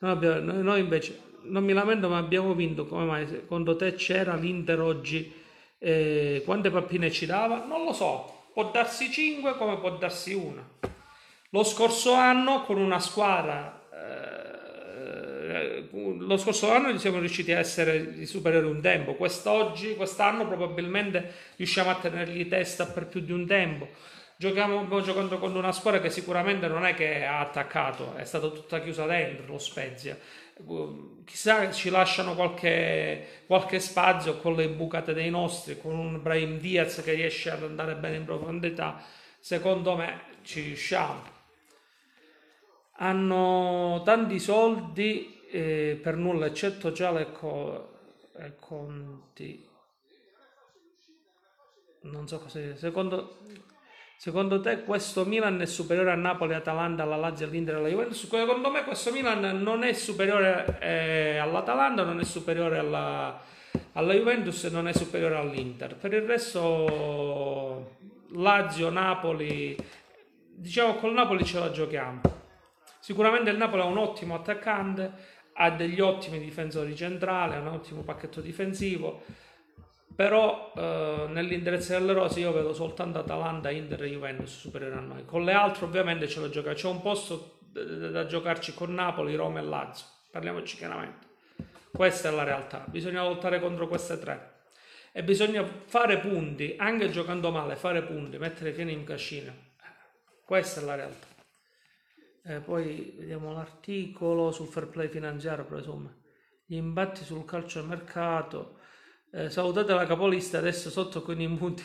noi, 0.00 0.10
abbiamo, 0.10 0.52
noi 0.60 0.80
invece 0.80 1.23
non 1.44 1.64
mi 1.64 1.72
lamento 1.72 2.08
ma 2.08 2.18
abbiamo 2.18 2.54
vinto, 2.54 2.86
come 2.86 3.04
mai 3.04 3.26
secondo 3.26 3.76
te 3.76 3.94
c'era 3.94 4.34
l'Inter 4.34 4.80
oggi? 4.80 5.42
Eh, 5.78 6.42
quante 6.44 6.70
pappine 6.70 7.10
ci 7.10 7.26
dava? 7.26 7.64
Non 7.64 7.84
lo 7.84 7.92
so, 7.92 8.46
può 8.52 8.70
darsi 8.70 9.10
5 9.10 9.56
come 9.56 9.78
può 9.78 9.96
darsi 9.96 10.34
1. 10.34 10.68
Lo 11.50 11.62
scorso 11.62 12.12
anno 12.14 12.62
con 12.62 12.78
una 12.78 12.98
squadra 12.98 13.82
eh, 13.92 15.88
lo 15.92 16.36
scorso 16.36 16.70
anno 16.72 16.96
siamo 16.98 17.18
riusciti 17.18 17.52
a 17.52 17.58
essere 17.58 18.24
superiori 18.26 18.66
un 18.66 18.80
tempo, 18.80 19.14
quest'oggi, 19.14 19.94
quest'anno 19.94 20.46
probabilmente 20.46 21.32
riusciamo 21.56 21.90
a 21.90 21.96
tenergli 21.96 22.48
testa 22.48 22.86
per 22.86 23.06
più 23.06 23.20
di 23.20 23.32
un 23.32 23.46
tempo. 23.46 23.88
Giochiamo 24.44 25.00
giocando 25.00 25.38
con 25.38 25.56
una 25.56 25.72
squadra 25.72 26.02
che 26.02 26.10
sicuramente 26.10 26.68
non 26.68 26.84
è 26.84 26.92
che 26.92 27.24
ha 27.24 27.40
attaccato, 27.40 28.14
è 28.14 28.26
stata 28.26 28.48
tutta 28.48 28.78
chiusa 28.82 29.06
dentro 29.06 29.46
lo 29.46 29.58
Spezia 29.58 30.18
chissà 31.24 31.72
ci 31.72 31.88
lasciano 31.88 32.34
qualche, 32.34 33.44
qualche, 33.46 33.80
spazio 33.80 34.36
con 34.36 34.54
le 34.54 34.68
bucate 34.68 35.14
dei 35.14 35.30
nostri, 35.30 35.80
con 35.80 35.98
un 35.98 36.20
Brahim 36.20 36.58
Diaz 36.58 37.00
che 37.02 37.14
riesce 37.14 37.50
ad 37.50 37.62
andare 37.62 37.96
bene 37.96 38.16
in 38.16 38.24
profondità, 38.26 39.02
secondo 39.40 39.96
me 39.96 40.20
ci 40.42 40.60
riusciamo. 40.60 41.22
hanno 42.96 44.02
tanti 44.04 44.38
soldi 44.38 45.40
eh, 45.50 45.98
per 46.02 46.16
nulla, 46.16 46.44
eccetto 46.44 46.92
già 46.92 47.10
le, 47.10 47.32
co- 47.32 47.92
le 48.34 48.56
conti. 48.60 49.66
Non 52.02 52.28
so 52.28 52.38
cosa. 52.38 52.76
Secondo, 52.76 53.38
secondo 54.16 54.60
te 54.60 54.82
questo 54.82 55.24
Milan 55.24 55.60
è 55.60 55.66
superiore 55.66 56.10
a 56.10 56.16
Napoli, 56.16 56.54
Atalanta, 56.54 57.02
alla 57.02 57.16
Lazio, 57.16 57.46
all'Inter 57.46 57.74
e 57.74 57.78
alla 57.78 57.88
Juventus? 57.88 58.26
Secondo 58.26 58.70
me 58.70 58.84
questo 58.84 59.12
Milan 59.12 59.62
non 59.62 59.84
è 59.84 59.92
superiore 59.92 60.78
eh, 60.80 61.38
all'Atalanta, 61.38 62.04
non 62.04 62.20
è 62.20 62.24
superiore 62.24 62.78
alla, 62.78 63.40
alla 63.92 64.12
Juventus 64.14 64.64
e 64.64 64.70
non 64.70 64.88
è 64.88 64.92
superiore 64.92 65.36
all'Inter. 65.36 65.96
Per 65.96 66.12
il 66.12 66.22
resto 66.22 67.96
Lazio, 68.32 68.90
Napoli, 68.90 69.76
diciamo 70.54 70.96
col 70.96 71.12
Napoli 71.12 71.44
ce 71.44 71.58
la 71.58 71.70
giochiamo. 71.70 72.20
Sicuramente 72.98 73.50
il 73.50 73.56
Napoli 73.56 73.82
ha 73.82 73.86
un 73.86 73.98
ottimo 73.98 74.34
attaccante, 74.34 75.12
ha 75.52 75.70
degli 75.70 76.00
ottimi 76.00 76.38
difensori 76.38 76.96
centrali, 76.96 77.54
ha 77.54 77.60
un 77.60 77.66
ottimo 77.68 78.00
pacchetto 78.02 78.40
difensivo, 78.40 79.22
però 80.14 80.72
eh, 80.76 81.26
nell'indirizzo 81.28 81.92
delle 81.92 82.12
rose 82.12 82.40
io 82.40 82.52
vedo 82.52 82.72
soltanto 82.72 83.18
Atalanta, 83.18 83.70
Inter 83.70 84.04
e 84.04 84.10
Juventus 84.10 84.58
superiori 84.58 84.96
a 84.96 85.00
noi. 85.00 85.24
Con 85.24 85.44
le 85.44 85.52
altre 85.52 85.84
ovviamente 85.84 86.28
ce 86.28 86.40
la 86.40 86.48
gioca, 86.48 86.72
c'è 86.72 86.88
un 86.88 87.00
posto 87.00 87.58
da 87.70 88.26
giocarci 88.26 88.72
con 88.74 88.94
Napoli, 88.94 89.34
Roma 89.34 89.58
e 89.58 89.62
Lazio, 89.62 90.06
parliamoci 90.30 90.76
chiaramente. 90.76 91.26
Questa 91.90 92.28
è 92.28 92.32
la 92.32 92.44
realtà, 92.44 92.84
bisogna 92.88 93.22
lottare 93.22 93.60
contro 93.60 93.88
queste 93.88 94.18
tre 94.18 94.52
e 95.12 95.22
bisogna 95.22 95.64
fare 95.64 96.18
punti, 96.18 96.74
anche 96.76 97.08
giocando 97.10 97.52
male, 97.52 97.76
fare 97.76 98.02
punti, 98.02 98.36
mettere 98.36 98.72
piedi 98.72 98.92
in 98.92 99.04
cascina. 99.04 99.54
Questa 100.44 100.80
è 100.80 100.84
la 100.84 100.96
realtà. 100.96 101.26
Eh, 102.46 102.60
poi 102.60 103.14
vediamo 103.16 103.52
l'articolo 103.52 104.50
sul 104.50 104.66
fair 104.66 104.88
play 104.88 105.08
finanziario, 105.08 105.64
presume. 105.64 106.22
Gli 106.66 106.74
imbatti 106.74 107.24
sul 107.24 107.44
calcio 107.44 107.78
al 107.78 107.86
mercato. 107.86 108.80
Eh, 109.36 109.50
salutate 109.50 109.92
la 109.92 110.06
capolista 110.06 110.58
adesso 110.58 110.90
sotto 110.90 111.20
con 111.20 111.40
i, 111.40 111.48
muti, 111.48 111.82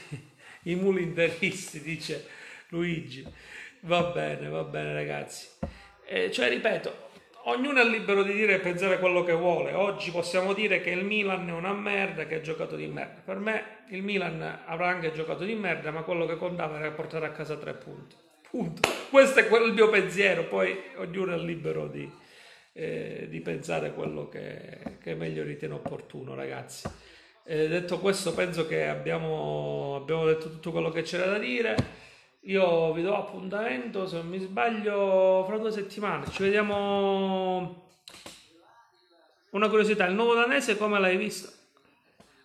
i 0.66 0.76
muli 0.76 1.02
interisti, 1.02 1.82
dice 1.82 2.28
Luigi. 2.68 3.26
Va 3.82 4.04
bene, 4.04 4.50
va 4.50 4.64
bene 4.64 4.94
ragazzi. 4.94 5.48
Eh, 6.06 6.32
cioè, 6.32 6.48
ripeto, 6.50 7.10
ognuno 7.46 7.82
è 7.82 7.86
libero 7.86 8.22
di 8.22 8.34
dire 8.34 8.56
e 8.56 8.60
pensare 8.60 9.00
quello 9.00 9.24
che 9.24 9.34
vuole. 9.34 9.74
Oggi 9.74 10.12
possiamo 10.12 10.54
dire 10.54 10.80
che 10.82 10.92
il 10.92 11.04
Milan 11.04 11.50
è 11.50 11.52
una 11.52 11.74
merda 11.74 12.28
che 12.28 12.36
ha 12.36 12.42
giocato 12.42 12.76
di 12.76 12.86
merda. 12.86 13.22
Per 13.26 13.38
me 13.40 13.64
il 13.90 14.04
Milan 14.04 14.62
avrà 14.68 14.90
anche 14.90 15.12
giocato 15.12 15.44
di 15.44 15.56
merda, 15.56 15.90
ma 15.90 16.04
quello 16.04 16.28
che 16.28 16.38
contava 16.38 16.78
era 16.78 16.92
portare 16.92 17.26
a 17.26 17.32
casa 17.32 17.58
tre 17.58 17.74
punti. 17.74 18.16
Punto. 18.48 18.88
Questo 19.10 19.40
è 19.40 19.64
il 19.66 19.74
mio 19.74 19.90
pensiero, 19.90 20.46
poi 20.46 20.78
ognuno 20.98 21.34
è 21.34 21.38
libero 21.40 21.88
di, 21.88 22.08
eh, 22.74 23.26
di 23.28 23.40
pensare 23.42 23.92
quello 23.92 24.30
che, 24.30 24.98
che, 25.02 25.16
meglio 25.16 25.42
ritiene 25.44 25.74
opportuno, 25.74 26.36
ragazzi. 26.36 27.18
Eh, 27.52 27.68
detto 27.68 27.98
questo, 27.98 28.36
penso 28.36 28.68
che 28.68 28.88
abbiamo, 28.88 29.96
abbiamo 29.96 30.26
detto 30.26 30.52
tutto 30.52 30.72
quello 30.72 30.92
che 30.92 31.02
c'era 31.02 31.26
da 31.26 31.40
dire. 31.40 31.76
Io 32.42 32.94
vi 32.94 33.02
do 33.02 33.16
appuntamento, 33.16 34.06
se 34.06 34.18
non 34.18 34.28
mi 34.28 34.38
sbaglio, 34.38 35.44
fra 35.48 35.58
due 35.58 35.72
settimane. 35.72 36.30
Ci 36.30 36.44
vediamo. 36.44 37.88
Una 39.50 39.68
curiosità, 39.68 40.06
il 40.06 40.14
nuovo 40.14 40.36
danese 40.36 40.78
come 40.78 41.00
l'hai 41.00 41.18
visto? 41.18 41.52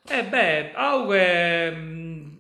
Eh 0.09 0.25
beh, 0.25 0.73
Auge 0.73 1.71
mm, 1.71 2.37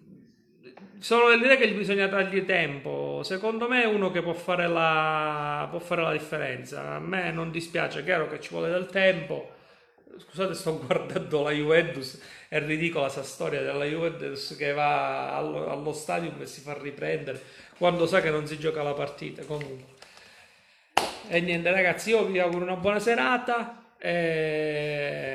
sono 1.00 1.29
dell'idea 1.29 1.57
che 1.57 1.68
gli 1.68 1.77
bisogna 1.77 2.07
dargli 2.07 2.46
tempo. 2.46 3.20
Secondo 3.24 3.68
me 3.68 3.83
è 3.83 3.87
uno 3.87 4.11
che 4.11 4.22
può 4.22 4.33
fare, 4.33 4.66
la, 4.68 5.66
può 5.68 5.81
fare 5.81 6.00
la 6.00 6.12
differenza. 6.12 6.94
A 6.94 6.98
me 6.98 7.31
non 7.31 7.50
dispiace, 7.50 8.00
è 8.00 8.05
chiaro 8.05 8.27
che 8.27 8.40
ci 8.40 8.48
vuole 8.48 8.70
del 8.70 8.87
tempo. 8.87 9.53
Scusate, 10.16 10.55
sto 10.55 10.79
guardando 10.87 11.42
la 11.42 11.50
Juventus 11.50 12.22
è 12.54 12.64
ridicola 12.64 13.06
questa 13.06 13.24
storia 13.24 13.62
della 13.62 13.84
Juventus 13.84 14.54
che 14.56 14.70
va 14.70 15.34
allo, 15.36 15.68
allo 15.68 15.92
stadium 15.92 16.40
e 16.40 16.46
si 16.46 16.60
fa 16.60 16.78
riprendere 16.80 17.42
quando 17.76 18.06
sa 18.06 18.20
che 18.20 18.30
non 18.30 18.46
si 18.46 18.60
gioca 18.60 18.80
la 18.84 18.92
partita. 18.92 19.44
Comunque. 19.44 19.94
E 21.26 21.40
niente 21.40 21.72
ragazzi, 21.72 22.10
io 22.10 22.24
vi 22.26 22.38
auguro 22.38 22.62
una 22.62 22.76
buona 22.76 23.00
serata. 23.00 23.96
È 23.98 25.26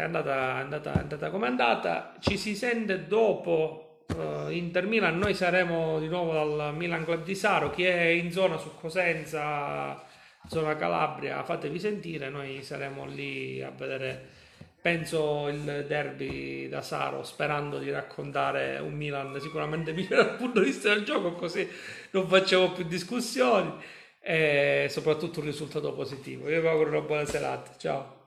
andata, 0.00 0.56
è 0.56 0.60
andata, 0.60 0.94
è 0.94 0.98
andata 0.98 1.28
come 1.28 1.48
è 1.48 1.50
andata. 1.50 2.14
Ci 2.18 2.38
si 2.38 2.56
sente 2.56 3.06
dopo 3.06 4.04
uh, 4.16 4.48
Inter 4.48 4.86
Milan. 4.86 5.18
Noi 5.18 5.34
saremo 5.34 5.98
di 5.98 6.08
nuovo 6.08 6.32
dal 6.32 6.74
Milan 6.74 7.04
Club 7.04 7.24
di 7.24 7.34
Saro. 7.34 7.68
Chi 7.68 7.84
è 7.84 8.04
in 8.04 8.32
zona 8.32 8.56
su 8.56 8.74
Cosenza, 8.74 10.02
zona 10.46 10.76
Calabria, 10.76 11.44
fatevi 11.44 11.78
sentire. 11.78 12.30
Noi 12.30 12.62
saremo 12.62 13.04
lì 13.04 13.60
a 13.62 13.68
vedere 13.68 14.37
penso 14.80 15.48
il 15.48 15.84
derby 15.86 16.68
da 16.68 16.82
Saro 16.82 17.22
sperando 17.22 17.78
di 17.78 17.90
raccontare 17.90 18.78
un 18.78 18.94
Milan 18.94 19.38
sicuramente 19.40 19.92
migliore 19.94 20.24
dal 20.24 20.36
punto 20.36 20.60
di 20.60 20.66
vista 20.66 20.92
del 20.92 21.04
gioco 21.04 21.32
così 21.32 21.68
non 22.10 22.28
facciamo 22.28 22.72
più 22.72 22.84
discussioni. 22.84 23.72
E 24.20 24.88
soprattutto 24.90 25.40
un 25.40 25.46
risultato 25.46 25.94
positivo. 25.94 26.50
Io 26.50 26.60
vi 26.60 26.66
auguro 26.66 26.90
una 26.90 27.00
buona 27.00 27.24
serata. 27.24 27.72
Ciao 27.78 28.17